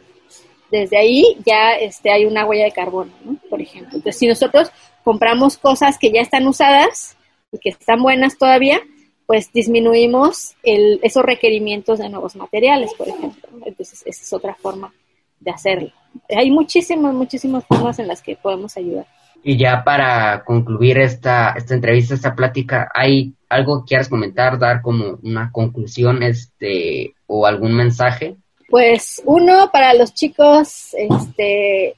desde 0.70 0.98
ahí 0.98 1.36
ya 1.46 1.72
este, 1.72 2.10
hay 2.10 2.24
una 2.24 2.44
huella 2.44 2.64
de 2.64 2.72
carbono, 2.72 3.12
¿no? 3.24 3.36
Por 3.48 3.60
ejemplo. 3.60 3.96
Entonces, 3.96 4.18
si 4.18 4.26
nosotros 4.26 4.70
compramos 5.04 5.56
cosas 5.56 5.98
que 5.98 6.10
ya 6.10 6.20
están 6.20 6.46
usadas 6.46 7.16
y 7.52 7.58
que 7.58 7.70
están 7.70 8.02
buenas 8.02 8.38
todavía, 8.38 8.80
pues 9.26 9.52
disminuimos 9.52 10.56
el, 10.62 11.00
esos 11.02 11.22
requerimientos 11.22 11.98
de 11.98 12.08
nuevos 12.08 12.34
materiales, 12.34 12.92
por 12.94 13.08
ejemplo. 13.08 13.48
Entonces, 13.64 14.02
esa 14.04 14.22
es 14.22 14.32
otra 14.32 14.54
forma 14.54 14.92
de 15.40 15.50
hacerlo. 15.50 15.90
Hay 16.36 16.50
muchísimas, 16.50 17.14
muchísimas 17.14 17.64
formas 17.64 17.98
en 17.98 18.08
las 18.08 18.22
que 18.22 18.36
podemos 18.36 18.76
ayudar. 18.76 19.06
Y 19.42 19.56
ya 19.56 19.84
para 19.84 20.42
concluir 20.44 20.98
esta, 20.98 21.54
esta 21.56 21.74
entrevista, 21.74 22.14
esta 22.14 22.34
plática, 22.34 22.90
¿hay 22.94 23.32
algo 23.48 23.80
que 23.80 23.90
quieras 23.90 24.08
comentar, 24.08 24.58
dar 24.58 24.82
como 24.82 25.18
una 25.22 25.50
conclusión 25.52 26.22
este, 26.22 27.14
o 27.26 27.46
algún 27.46 27.74
mensaje? 27.74 28.36
Pues 28.68 29.22
uno, 29.24 29.70
para 29.72 29.94
los 29.94 30.12
chicos, 30.12 30.94
este, 30.94 31.94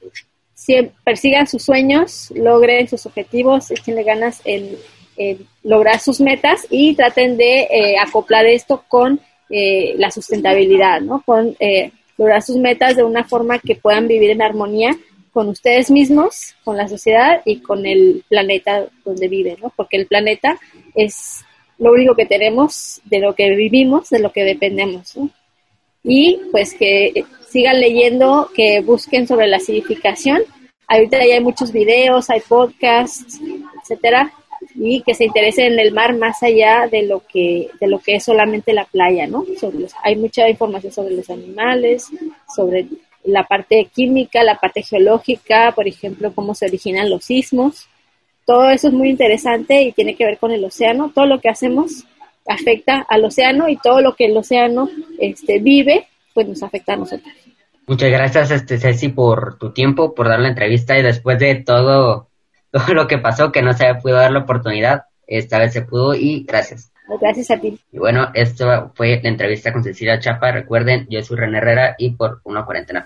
si 0.55 0.91
persigan 1.03 1.47
sus 1.47 1.65
sueños, 1.65 2.31
logren 2.37 2.87
sus 2.87 3.07
objetivos, 3.07 3.71
échenle 3.71 4.05
ganas 4.05 4.43
en, 4.45 4.77
lograr 5.63 5.99
sus 5.99 6.21
metas 6.21 6.67
y 6.71 6.95
traten 6.95 7.37
de 7.37 7.63
eh, 7.63 7.99
acoplar 7.99 8.47
esto 8.47 8.85
con 8.89 9.21
eh, 9.51 9.95
la 9.99 10.11
sustentabilidad, 10.11 11.03
¿no? 11.03 11.23
Con 11.27 11.57
eh, 11.61 11.93
lograr 12.21 12.43
sus 12.43 12.57
metas 12.57 12.97
de 12.97 13.03
una 13.03 13.25
forma 13.25 13.59
que 13.59 13.77
puedan 13.77 14.07
vivir 14.07 14.29
en 14.29 14.43
armonía 14.43 14.91
con 15.33 15.49
ustedes 15.49 15.91
mismos, 15.91 16.55
con 16.65 16.77
la 16.77 16.87
sociedad 16.87 17.41
y 17.47 17.61
con 17.61 17.87
el 17.87 18.23
planeta 18.29 18.89
donde 19.07 19.27
viven, 19.27 19.57
¿no? 19.63 19.73
Porque 19.75 19.97
el 19.97 20.07
planeta 20.07 20.59
es 20.95 21.43
lo 21.79 21.93
único 21.93 22.15
que 22.15 22.27
tenemos, 22.27 23.01
de 23.07 23.21
lo 23.21 23.35
que 23.35 23.49
vivimos, 23.57 24.11
de 24.11 24.19
lo 24.19 24.33
que 24.33 24.45
dependemos, 24.45 25.17
¿no? 25.17 25.31
Y 26.05 26.39
pues 26.53 26.75
que 26.75 27.25
sigan 27.49 27.81
leyendo, 27.81 28.51
que 28.55 28.83
busquen 28.83 29.27
sobre 29.27 29.47
la 29.47 29.57
acidificación. 29.57 30.43
Ahorita 30.89 31.25
ya 31.27 31.37
hay 31.37 31.41
muchos 31.41 31.73
videos, 31.73 32.29
hay 32.29 32.41
podcasts, 32.47 33.41
etcétera, 33.81 34.31
y 34.83 35.03
que 35.03 35.15
se 35.15 35.27
interesen 35.27 35.75
en 35.75 35.79
el 35.79 35.93
mar 35.93 36.17
más 36.17 36.43
allá 36.43 36.89
de 36.91 37.03
lo 37.03 37.23
que 37.27 37.69
de 37.79 37.87
lo 37.87 37.99
que 37.99 38.15
es 38.15 38.25
solamente 38.25 38.73
la 38.73 38.87
playa, 38.87 39.27
¿no? 39.27 39.45
Sobre 39.61 39.87
hay 40.03 40.17
mucha 40.17 40.49
información 40.49 40.93
sobre 40.93 41.15
los 41.15 41.29
animales, 41.29 42.09
sobre 42.55 42.87
la 43.25 43.45
parte 43.45 43.89
química, 43.95 44.43
la 44.43 44.57
parte 44.57 44.83
geológica, 44.83 45.73
por 45.73 45.87
ejemplo, 45.87 46.33
cómo 46.35 46.55
se 46.55 46.67
originan 46.67 47.11
los 47.11 47.25
sismos. 47.25 47.89
Todo 48.47 48.71
eso 48.71 48.89
es 48.89 48.95
muy 48.95 49.11
interesante 49.11 49.83
y 49.83 49.93
tiene 49.93 50.17
que 50.17 50.25
ver 50.25 50.39
con 50.39 50.51
el 50.51 50.65
océano. 50.65 51.13
Todo 51.15 51.27
lo 51.27 51.41
que 51.41 51.51
hacemos 51.51 52.07
afecta 52.49 53.05
al 53.07 53.25
océano 53.27 53.69
y 53.69 53.77
todo 53.77 54.01
lo 54.01 54.17
que 54.17 54.25
el 54.25 54.37
océano 54.37 54.89
este, 55.19 55.59
vive, 55.59 56.07
pues 56.33 56.49
nos 56.49 56.63
afecta 56.63 56.95
a 56.95 56.97
nosotros. 56.97 57.33
Muchas 57.87 58.11
gracias, 58.11 58.51
este 58.51 58.79
Ceci, 58.79 59.09
por 59.09 59.59
tu 59.59 59.73
tiempo, 59.73 60.15
por 60.15 60.29
dar 60.29 60.41
la 60.41 60.49
entrevista 60.49 60.99
y 60.99 61.03
después 61.03 61.39
de 61.39 61.57
todo 61.57 62.30
todo 62.71 62.95
lo 62.95 63.07
que 63.07 63.19
pasó, 63.19 63.53
que 63.53 63.63
no 63.63 63.73
se 63.73 63.95
pudo 63.97 64.15
dar 64.15 64.33
la 64.33 64.41
oportunidad, 64.41 65.05
esta 65.27 65.59
vez 65.59 65.73
se 65.73 65.83
pudo 65.83 66.15
y 66.15 66.45
gracias. 66.45 66.93
Gracias 67.21 67.51
a 67.51 67.61
ti. 67.61 67.77
Y 67.91 67.99
bueno, 67.99 68.31
esto 68.35 68.93
fue 68.95 69.21
la 69.21 69.29
entrevista 69.29 69.73
con 69.73 69.83
Cecilia 69.83 70.21
Chapa. 70.21 70.53
Recuerden, 70.53 71.09
yo 71.11 71.21
soy 71.23 71.39
René 71.39 71.59
Herrera 71.59 71.97
y 71.99 72.11
por 72.11 72.41
una 72.45 72.65
cuarentena. 72.65 73.05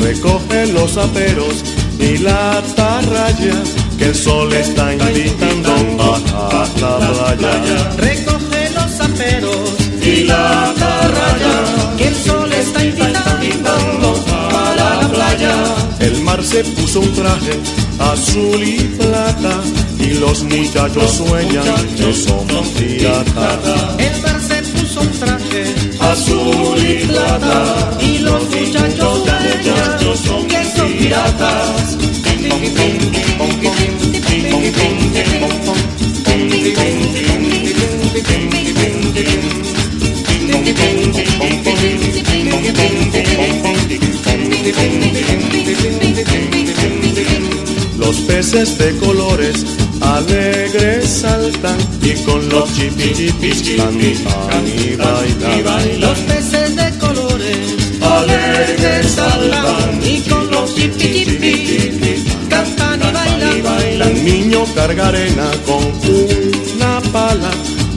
Recoge 0.00 0.66
los 0.66 0.98
aperos 0.98 1.77
y 1.98 2.18
la 2.18 2.58
atarraya 2.58 3.62
que 3.98 4.04
el 4.06 4.14
sol 4.14 4.52
está 4.52 4.92
invitando 4.94 5.72
a 5.74 6.58
la 6.78 7.36
playa. 7.36 7.90
Recoge 7.96 8.70
los 8.74 9.00
aperos 9.00 9.70
y 10.02 10.24
la 10.24 10.70
atarraya 10.70 11.96
que 11.96 12.08
el 12.08 12.14
sol 12.14 12.52
está 12.52 12.84
invitando 12.84 14.24
a 14.52 14.74
la 14.76 15.08
playa. 15.08 15.54
El 16.00 16.20
mar 16.22 16.42
se 16.44 16.62
puso 16.64 17.00
un 17.00 17.12
traje 17.14 17.58
azul 17.98 18.62
y 18.62 18.78
plata 18.96 19.60
y 19.98 20.14
los 20.14 20.42
muchachos 20.44 21.10
sueñan 21.12 21.86
que 21.96 22.14
son 22.14 22.46
piratas. 22.76 23.98
El 23.98 24.22
mar 24.22 24.40
se 24.40 24.62
puso 24.72 25.00
un 25.00 25.10
traje 25.18 25.64
azul 26.00 26.78
y 26.78 27.04
plata 27.06 27.98
y 28.00 28.18
los 28.18 28.42
muchachos 28.44 29.22
sueñan 29.24 29.98
que 29.98 30.16
son 30.28 30.37
piratas. 30.98 31.96
Los 47.98 48.16
peces 48.20 48.78
de 48.78 48.96
colores 48.98 49.64
alegres 50.00 51.08
saltan 51.08 51.76
y 52.02 52.14
con 52.24 52.48
los 52.48 52.72
chipichipis 52.74 53.76
cantan 53.76 54.66
y 54.66 54.96
bailan. 54.96 56.00
Los 56.00 56.18
peces 56.20 56.76
de 56.76 56.98
colores 56.98 57.58
alegres 58.00 59.10
saltan 59.10 60.00
y 60.04 60.20
cantan 62.48 63.00
y 63.56 63.60
bailan. 63.60 64.24
Niño 64.24 64.64
carga 64.74 65.08
arena 65.08 65.50
con 65.66 65.84
una 66.74 67.00
pala 67.12 67.50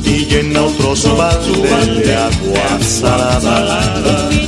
y 0.03 0.25
llena 0.25 0.63
otros 0.63 1.07
baldes 1.17 2.05
de 2.05 2.15
agua 2.15 2.79
salada. 2.81 4.40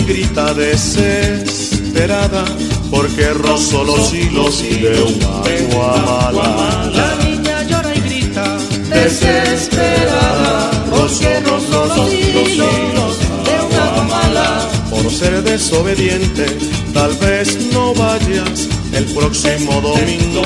Y 0.00 0.04
grita 0.04 0.54
desesperada 0.54 2.44
porque 2.90 3.28
rozó 3.30 3.84
los 3.84 4.12
hilos 4.12 4.62
de 4.62 5.02
un 5.02 5.22
agua 5.22 5.96
mala. 6.06 6.90
La 6.92 7.14
niña 7.24 7.62
llora 7.64 7.94
y 7.94 8.00
grita 8.00 8.58
desesperada 8.88 10.70
porque 10.90 11.40
rozó 11.40 11.86
los 11.86 12.12
hilos 12.12 12.56
de 12.58 13.54
un 13.66 13.74
agua 13.80 14.04
mala. 14.04 14.68
Por 14.90 15.10
ser 15.10 15.42
desobediente, 15.42 16.46
tal 16.94 17.14
vez 17.16 17.58
no 17.72 17.94
vayas 17.94 18.68
el 18.92 19.04
próximo 19.06 19.80
domingo 19.80 20.42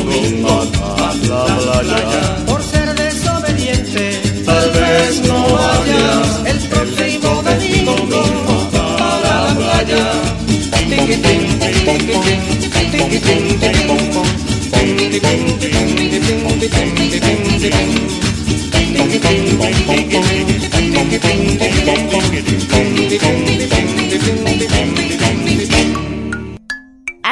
a 1.01 1.15
la 1.29 1.45
playa. 1.83 2.45
Por 2.47 2.63
ser 2.63 2.95
desobediente, 2.95 4.21
tal 4.45 4.71
vez 4.71 5.21
no 5.27 5.43
vayas 5.49 6.41
el 6.47 6.59
próximo 6.69 7.43
domingo. 7.43 8.34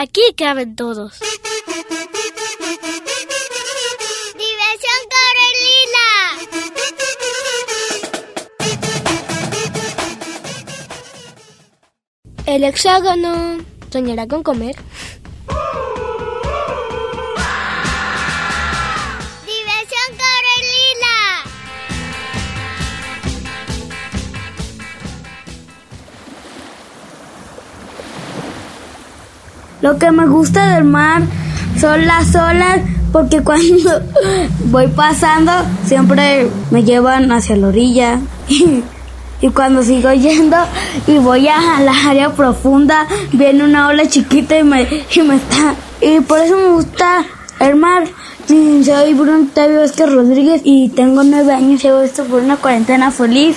Aquí 0.03 0.21
caben 0.37 0.77
todos. 0.77 1.21
Diversión 4.37 5.01
Carolina. 5.15 6.07
El 12.45 12.65
hexágono 12.65 13.62
¿Soñará 13.93 14.27
con 14.27 14.43
comer? 14.43 14.75
¡Diversión 19.45 20.09
Corelila! 20.23 21.19
Lo 29.83 29.99
que 29.99 30.11
me 30.11 30.27
gusta 30.27 30.75
del 30.75 30.85
mar 30.85 31.25
son 31.79 32.07
las 32.07 32.35
olas 32.35 32.81
porque 33.13 33.43
cuando 33.43 34.01
voy 34.71 34.89
pasando 34.89 35.53
siempre 35.85 36.49
me 36.71 36.83
llevan 36.83 37.31
hacia 37.31 37.57
la 37.57 37.69
orilla. 37.69 38.21
y, 39.43 39.49
cuando 39.51 39.83
sigo 39.83 40.11
yendo 40.13 40.57
y 41.07 41.19
voy 41.19 41.49
a 41.49 41.81
la 41.81 41.93
área 42.09 42.31
profunda 42.31 43.07
viene 43.33 43.65
una 43.65 43.89
ola 43.89 44.09
chiquita 44.09 44.59
y 44.59 44.65
me, 44.65 44.89
y 45.15 45.23
me 45.23 45.37
está 45.37 45.75
y 46.01 46.21
por 46.21 46.39
eso 46.41 46.57
me 46.57 46.69
gusta 46.69 47.25
el 47.61 47.77
mar. 47.77 48.05
Soy 48.49 49.15
Bruno 49.15 49.47
Tavio 49.55 49.81
Vázquez 49.81 50.13
Rodríguez 50.13 50.63
y 50.65 50.89
tengo 50.89 51.23
nueve 51.23 51.53
años 51.53 51.85
y 51.85 51.89
hago 51.89 52.01
esto 52.01 52.25
por 52.25 52.43
una 52.43 52.57
cuarentena 52.57 53.13
feliz 53.13 53.57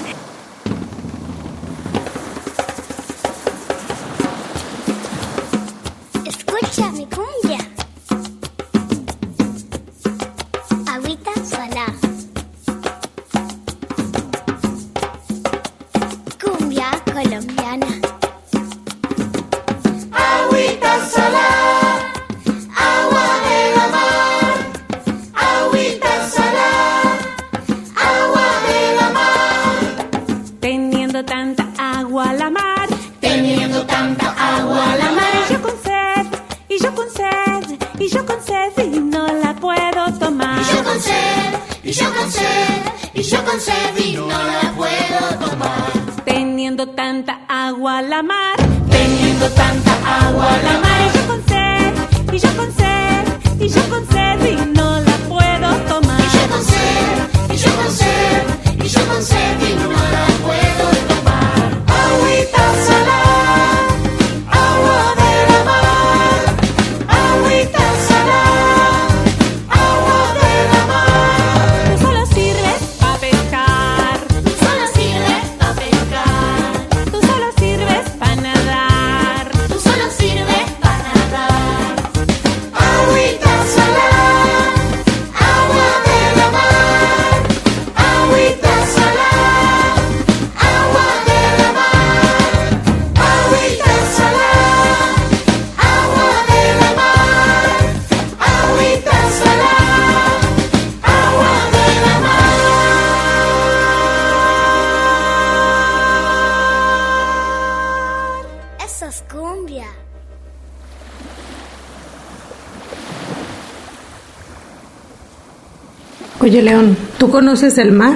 Oye, 116.56 116.64
León, 116.64 116.98
¿tú 117.18 117.30
conoces 117.30 117.78
el 117.78 117.92
mar? 117.92 118.16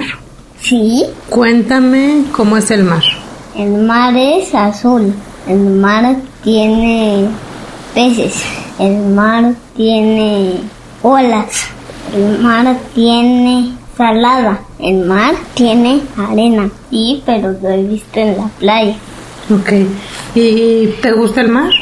Sí. 0.62 1.04
Cuéntame 1.28 2.24
cómo 2.32 2.56
es 2.56 2.70
el 2.70 2.84
mar. 2.84 3.02
El 3.54 3.82
mar 3.82 4.16
es 4.16 4.54
azul. 4.54 5.12
El 5.46 5.58
mar 5.58 6.16
tiene 6.42 7.28
peces. 7.92 8.42
El 8.78 8.96
mar 9.08 9.52
tiene 9.76 10.54
olas. 11.02 11.66
El 12.14 12.38
mar 12.38 12.78
tiene 12.94 13.74
salada. 13.94 14.60
El 14.78 15.04
mar 15.04 15.34
tiene 15.52 16.00
arena. 16.16 16.70
Sí, 16.88 17.22
pero 17.26 17.52
lo 17.60 17.68
he 17.68 17.82
visto 17.82 18.20
en 18.20 18.38
la 18.38 18.48
playa. 18.58 18.96
Ok. 19.50 19.70
¿Y 20.34 20.86
te 21.02 21.12
gusta 21.12 21.42
el 21.42 21.50
mar? 21.50 21.72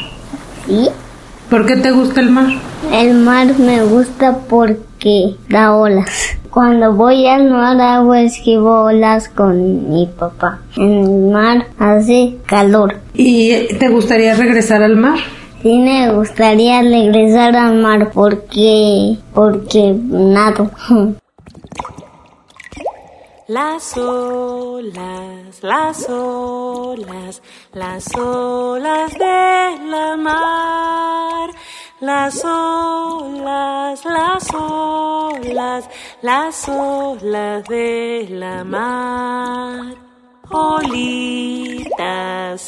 Sí. 0.67 0.89
¿Por 1.49 1.65
qué 1.65 1.77
te 1.77 1.91
gusta 1.91 2.19
el 2.19 2.31
mar? 2.31 2.47
El 2.91 3.13
mar 3.13 3.47
me 3.57 3.81
gusta 3.81 4.39
porque 4.49 5.37
da 5.47 5.73
olas. 5.73 6.37
Cuando 6.59 6.91
voy 6.91 7.25
al 7.25 7.49
mar 7.49 7.79
hago 7.79 8.15
esquivo 8.15 8.81
olas 8.83 9.29
con 9.29 9.89
mi 9.89 10.07
papá. 10.07 10.59
En 10.75 10.91
el 10.91 11.31
mar 11.31 11.67
hace 11.79 12.35
calor. 12.45 12.97
¿Y 13.13 13.77
te 13.77 13.87
gustaría 13.87 14.35
regresar 14.35 14.83
al 14.83 14.97
mar? 14.97 15.19
Sí, 15.63 15.77
me 15.77 16.11
gustaría 16.11 16.81
regresar 16.81 17.55
al 17.55 17.75
mar 17.75 18.11
porque 18.13 19.15
porque 19.33 19.95
nado. 20.03 20.69
Las 23.47 23.97
olas, 23.97 25.63
las 25.63 26.07
olas, 26.07 27.41
las 27.73 28.15
olas 28.15 29.11
de 29.13 29.87
la 29.89 30.17
mar 30.17 31.49
las 31.99 32.43
olas, 32.45 34.05
las 34.05 34.53
olas, 34.53 35.89
las 36.21 36.69
olas 36.69 37.63
de 37.65 38.27
la 38.29 38.63
mar. 38.63 39.95
Olitas, 40.51 41.91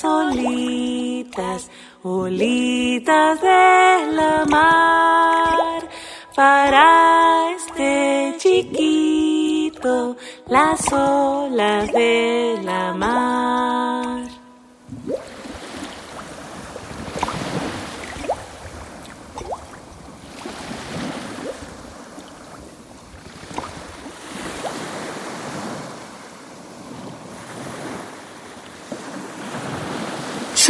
olitas, 0.03 1.69
olitas 2.03 3.41
de 3.41 4.11
la 4.11 4.45
mar. 4.49 5.87
Para 6.35 7.51
este 7.55 8.35
chiquito, 8.37 10.17
las 10.47 10.91
olas 10.91 11.91
de 11.91 12.59
la 12.63 12.93
mar. 12.93 14.20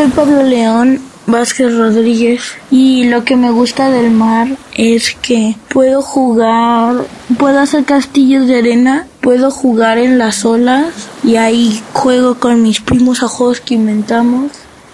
Soy 0.02 0.10
Pablo 0.10 0.42
León 0.42 1.00
Vázquez 1.28 1.78
Rodríguez 1.78 2.58
y 2.72 3.04
lo 3.04 3.24
que 3.24 3.36
me 3.36 3.52
gusta 3.52 3.92
del 3.92 4.10
mar 4.10 4.48
es 4.74 5.16
que 5.22 5.56
puedo 5.70 6.02
jugar, 6.02 7.06
puedo 7.38 7.60
hacer 7.60 7.86
castillos 7.86 8.48
de 8.48 8.58
arena, 8.58 9.06
puedo 9.22 9.52
jugar 9.52 10.00
en 10.00 10.18
las 10.18 10.44
olas 10.44 10.88
y 11.24 11.36
ahí 11.36 11.84
juego 11.94 12.40
con 12.40 12.64
mis 12.64 12.82
primos 12.82 13.22
a 13.22 13.28
juegos 13.28 13.62
que 13.62 13.76
inventamos. 13.76 14.50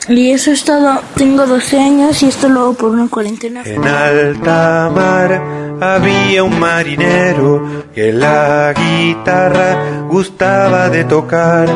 Y 0.10 0.32
eso 0.32 0.51
es 0.51 0.66
todo. 0.66 0.99
Tengo 1.16 1.45
12 1.45 1.80
años 1.80 2.22
y 2.22 2.26
esto 2.26 2.49
lo 2.49 2.60
hago 2.60 2.74
por 2.74 2.89
una 2.91 3.08
cuarentena. 3.08 3.64
En 3.64 3.86
alta 3.86 4.91
mar 4.93 5.41
había 5.80 6.43
un 6.43 6.60
marinero 6.60 7.86
que 7.95 8.12
la 8.12 8.74
guitarra 8.74 10.05
gustaba 10.10 10.89
de 10.89 11.05
tocar 11.05 11.70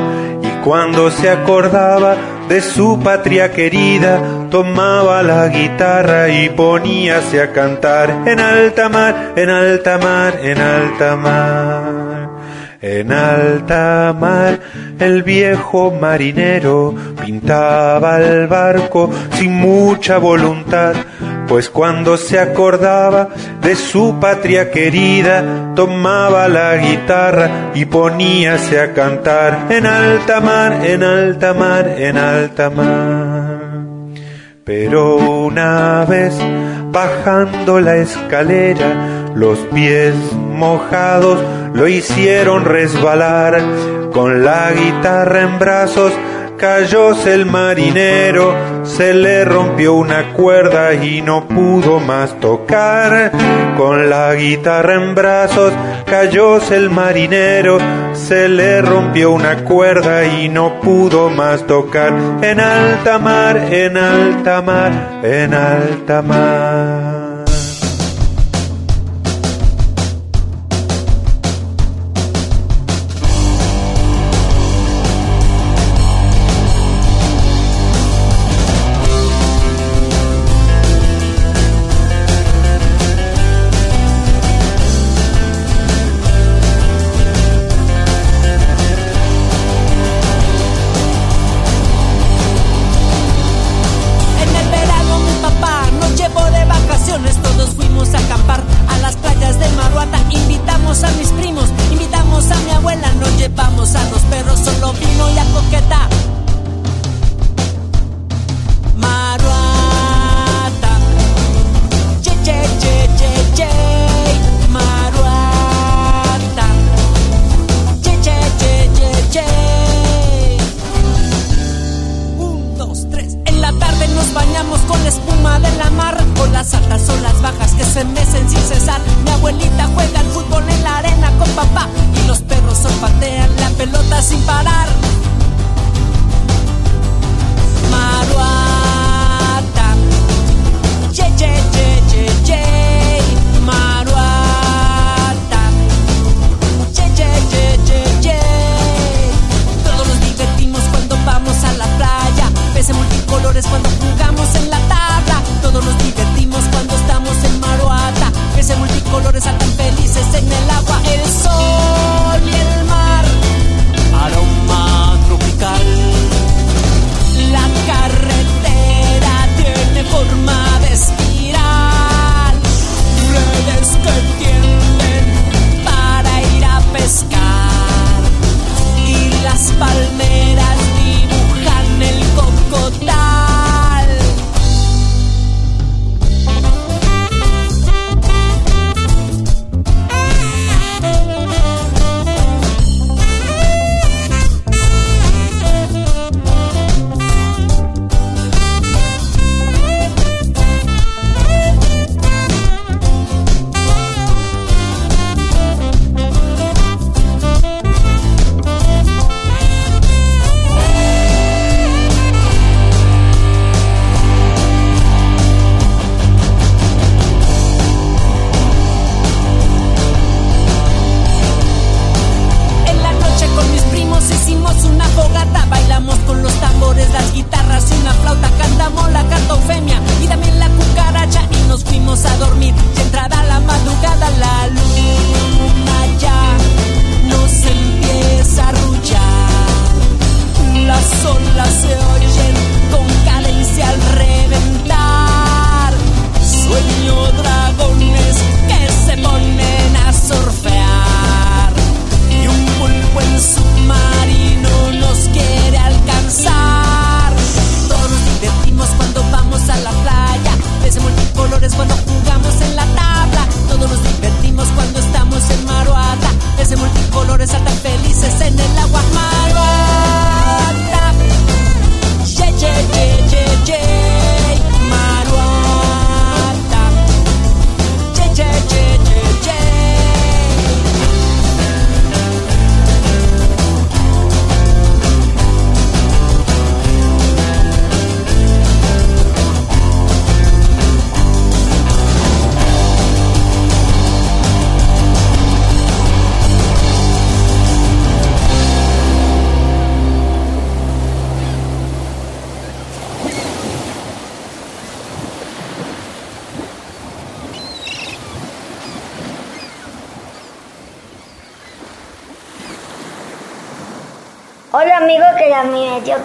y 0.44 0.64
cuando 0.66 1.10
se 1.10 1.30
acordaba 1.30 2.18
de 2.52 2.60
su 2.60 2.99
patria 3.02 3.54
querida, 3.54 4.20
tomaba 4.49 5.24
la 5.24 5.47
guitarra 5.47 6.28
y 6.28 6.49
poníase 6.49 7.41
a 7.41 7.54
cantar 7.54 8.24
en 8.26 8.41
alta 8.41 8.89
mar, 8.89 9.32
en 9.38 9.49
alta 9.49 9.97
mar, 9.97 10.38
en 10.43 10.58
alta 10.60 11.16
mar. 11.16 12.11
En 12.82 13.12
alta 13.12 14.12
mar 14.20 14.60
el 15.00 15.22
viejo 15.22 15.92
marinero 15.92 16.96
pintaba 17.24 18.20
el 18.20 18.48
barco 18.48 19.08
sin 19.34 19.54
mucha 19.54 20.18
voluntad, 20.18 20.96
pues 21.48 21.70
cuando 21.70 22.18
se 22.18 22.40
acordaba 22.40 23.30
de 23.62 23.76
su 23.76 24.18
patria 24.20 24.72
querida, 24.72 25.74
tomaba 25.76 26.48
la 26.48 26.76
guitarra 26.78 27.72
y 27.76 27.86
poníase 27.86 28.80
a 28.80 28.94
cantar 28.94 29.68
en 29.70 29.86
alta 29.86 30.42
mar, 30.42 30.84
en 30.84 31.04
alta 31.04 31.54
mar, 31.54 31.88
en 31.88 32.18
alta 32.18 32.72
mar. 32.72 33.62
Pero 34.64 35.18
una 35.18 36.04
vez 36.06 36.34
bajando 36.92 37.80
la 37.80 37.96
escalera, 37.98 39.32
los 39.34 39.60
pies 39.74 40.14
mojados 40.36 41.39
lo 41.74 41.88
hicieron 41.88 42.66
resbalar, 42.66 43.62
con 44.12 44.44
la 44.44 44.72
guitarra 44.74 45.42
en 45.42 45.58
brazos 45.58 46.12
Cayóse 46.62 47.34
el 47.34 47.47
marinero, 47.47 48.86
se 48.86 49.16
le 49.16 49.43
rompió 49.45 49.95
una 49.95 50.32
cuerda 50.34 50.93
y 50.93 51.20
no 51.24 51.47
pudo 51.47 51.99
más 51.99 52.39
tocar. 52.39 53.32
Con 53.76 54.12
la 54.12 54.36
guitarra 54.36 54.93
en 54.93 55.16
brazos, 55.16 55.74
cayóse 56.05 56.76
el 56.76 56.91
marinero, 56.91 57.80
se 58.14 58.47
le 58.47 58.80
rompió 58.84 59.32
una 59.32 59.64
cuerda 59.64 60.24
y 60.24 60.49
no 60.49 60.80
pudo 60.80 61.32
más 61.32 61.66
tocar. 61.66 62.14
En 62.43 62.59
alta 62.59 63.18
mar, 63.18 63.57
en 63.57 63.97
alta 63.97 64.62
mar, 64.62 64.91
en 65.24 65.55
alta 65.55 66.22
mar. 66.22 67.11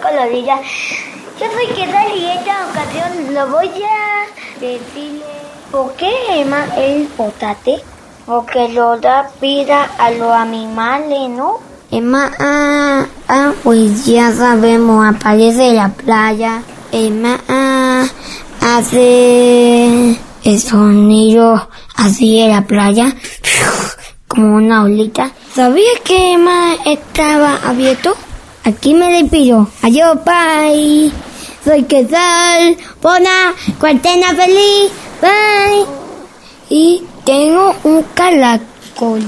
colorida. 0.01 0.61
Yo 1.41 1.47
soy 1.53 1.67
que 1.75 1.87
tal 1.93 2.17
y 2.17 2.27
esta 2.27 2.67
ocasión 2.71 3.35
lo 3.35 3.47
voy 3.49 3.69
a 3.69 4.61
decirle 4.61 5.25
por 5.71 5.93
qué 5.95 6.11
Emma 6.31 6.67
el 6.77 7.07
potate. 7.09 7.83
Porque 8.25 8.69
lo 8.71 8.99
da 8.99 9.31
vida 9.41 9.89
a 9.99 10.11
los 10.11 10.33
animales, 10.33 11.31
¿no? 11.31 11.61
Emma, 11.93 12.33
ah, 12.41 13.07
ah 13.29 13.53
pues 13.63 14.05
ya 14.05 14.33
sabemos, 14.33 15.07
aparece 15.07 15.69
en 15.69 15.77
la 15.77 15.89
playa. 15.91 16.63
Emma 16.91 17.39
ah, 17.49 18.05
hace 18.61 20.19
el 20.43 20.61
sonido 20.61 21.69
así 21.97 22.41
en 22.41 22.53
la 22.53 22.63
playa, 22.63 23.15
como 24.27 24.57
una 24.57 24.83
olita. 24.83 25.31
¿Sabías 25.55 26.01
que 26.05 26.33
Emma 26.33 26.75
estaba 26.85 27.59
abierto? 27.65 28.17
Aquí 28.67 28.95
me 28.95 29.23
despido. 29.23 29.69
Adiós, 29.83 30.19
bye. 30.25 31.13
Soy 31.65 31.85
Quesal, 31.85 32.77
Pona, 33.01 33.55
cuartena 33.79 34.35
feliz, 34.35 34.91
bye. 35.21 35.87
Y 36.69 37.05
tengo 37.25 37.77
un 37.85 38.03
caracol. 38.15 39.23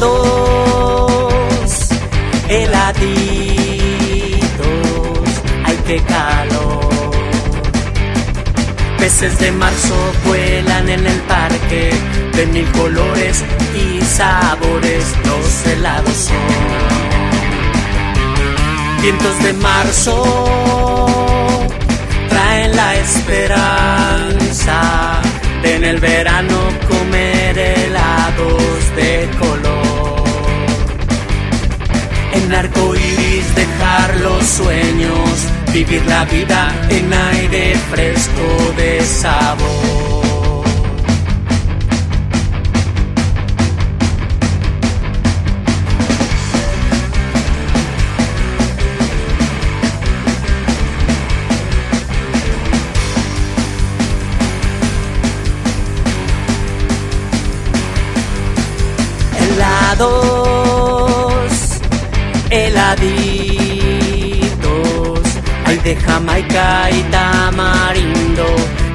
Helados, 0.00 1.88
heladitos, 2.48 3.58
ay 5.64 5.78
qué 5.86 6.00
calor. 6.00 6.88
Peces 8.98 9.38
de 9.38 9.52
marzo 9.52 9.94
vuelan 10.26 10.88
en 10.88 11.06
el 11.06 11.20
parque, 11.20 11.90
de 12.34 12.46
mil 12.46 12.66
colores 12.72 13.44
y 13.74 14.00
sabores, 14.02 15.14
los 15.24 15.66
helados 15.66 16.16
son. 16.16 16.36
Vientos 19.02 19.42
de 19.42 19.52
marzo 19.54 20.24
traen 22.28 22.76
la 22.76 22.96
esperanza 22.96 24.80
de 25.62 25.76
en 25.76 25.84
el 25.84 25.98
verano 26.00 26.58
comer 26.88 27.58
helados 27.58 28.96
de 28.96 29.28
color. 29.38 29.59
En 32.42 32.52
arco 32.54 32.94
iris 32.94 33.54
dejar 33.54 34.20
los 34.20 34.44
sueños, 34.44 35.30
vivir 35.72 36.02
la 36.06 36.24
vida 36.24 36.72
en 36.90 37.12
aire 37.12 37.76
fresco 37.90 38.74
de 38.76 39.00
sabor. 39.02 40.09
De 65.90 65.96
Jamaica 65.96 66.88
y 66.88 67.02
tamarindo, 67.10 68.46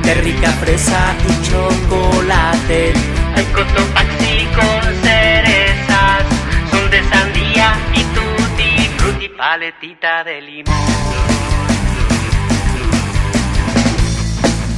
de 0.02 0.14
rica 0.14 0.50
fresa 0.62 1.14
y 1.28 1.34
chocolate, 1.46 2.94
hay 3.36 3.46
cotopaxi 3.56 4.48
con 4.56 4.96
cerezas, 5.04 6.24
son 6.72 6.90
de 6.90 7.04
sandía 7.12 7.76
y 7.94 8.02
tutti 8.16 8.90
frutti, 8.98 9.28
paletita 9.28 10.24
de 10.24 10.42
limón. 10.42 10.76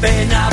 Ven 0.01 0.34
a 0.34 0.49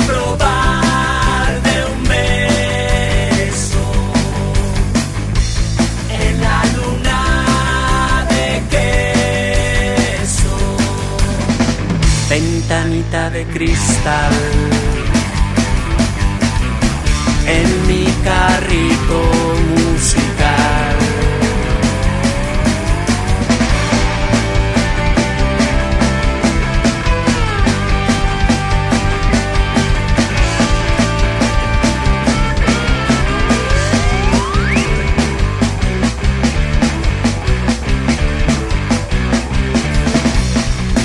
Ventanita 12.67 13.29
de 13.29 13.45
cristal 13.45 14.33
en 17.45 17.87
mi 17.87 18.05
carrito 18.23 19.21
musical. 19.75 20.95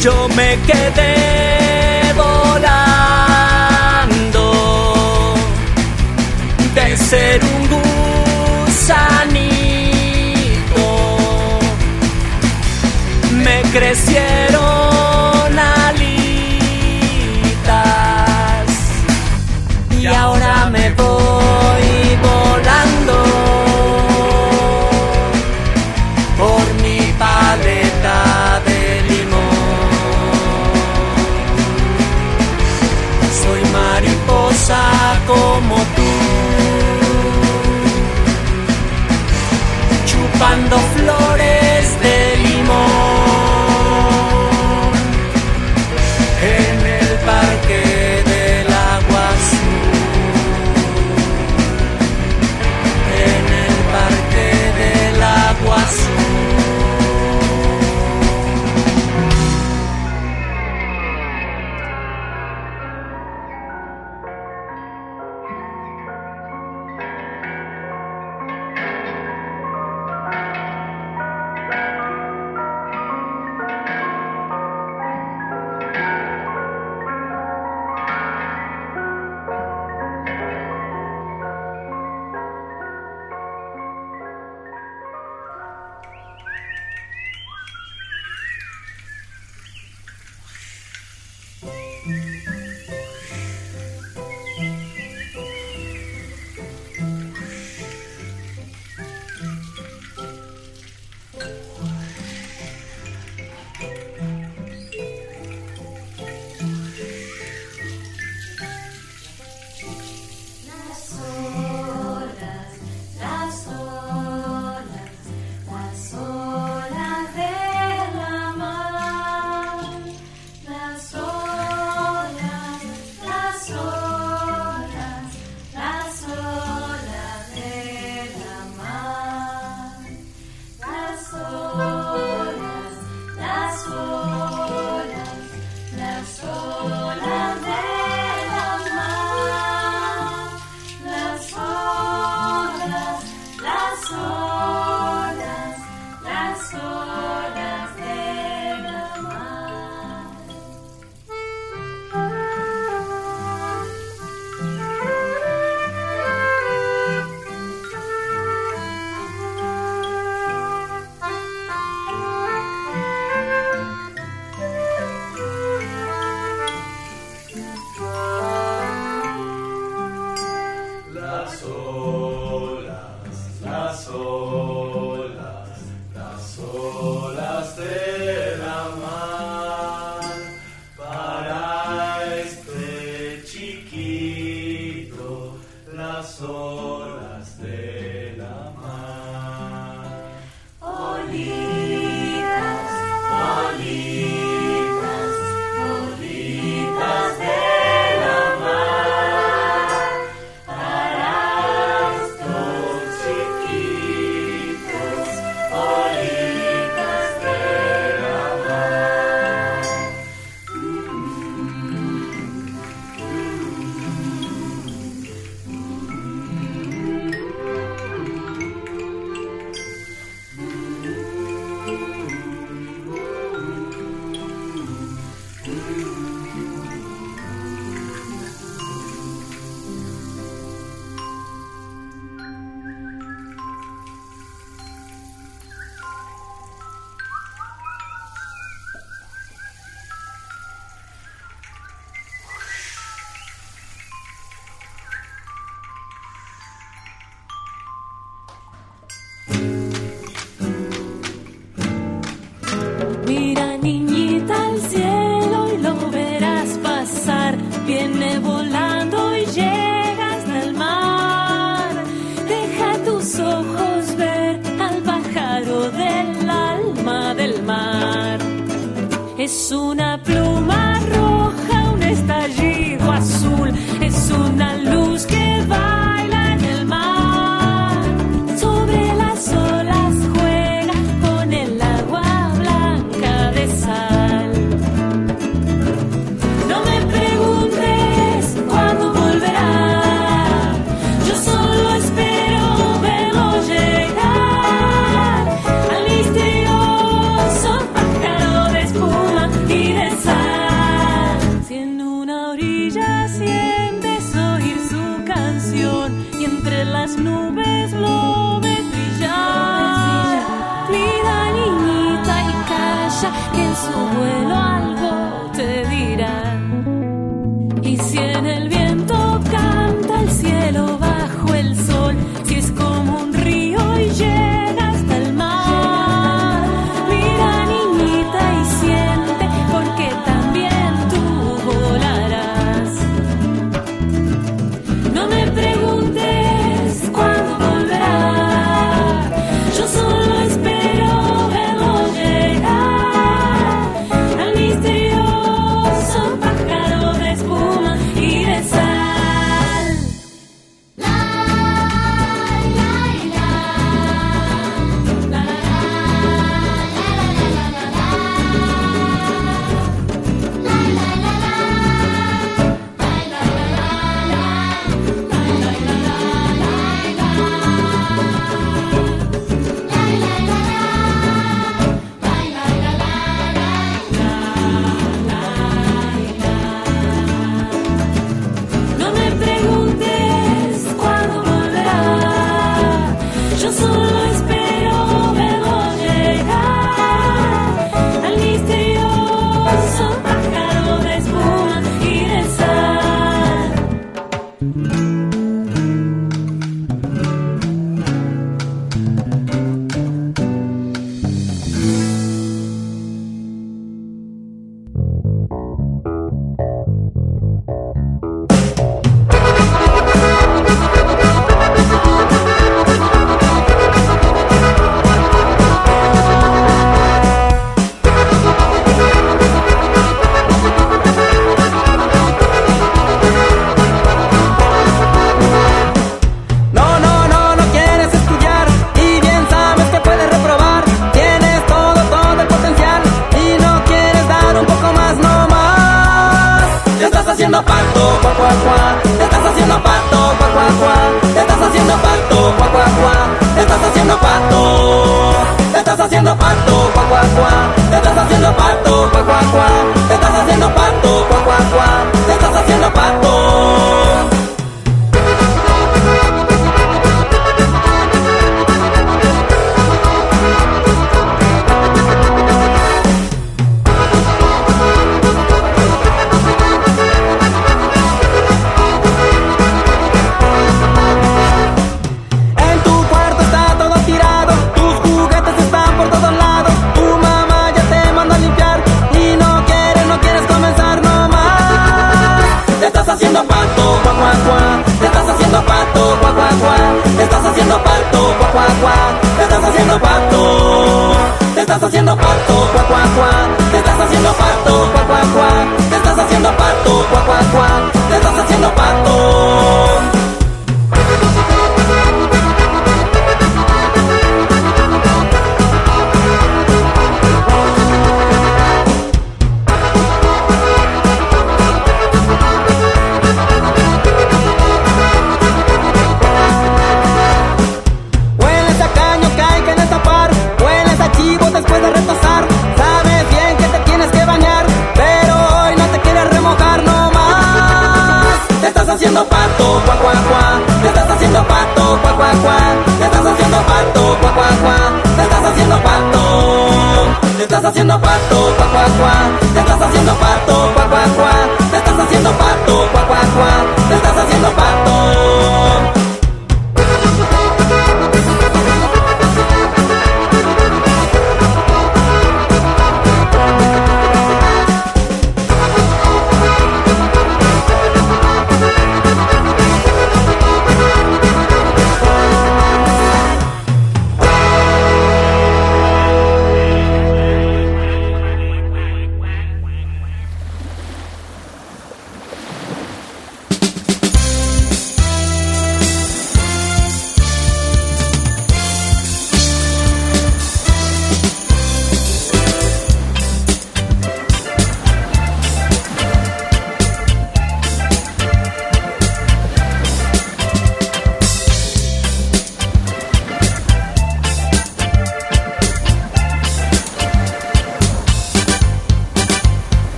yo 0.00 0.28
me 0.36 0.56
quedé 0.64 1.27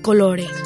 colores. 0.00 0.59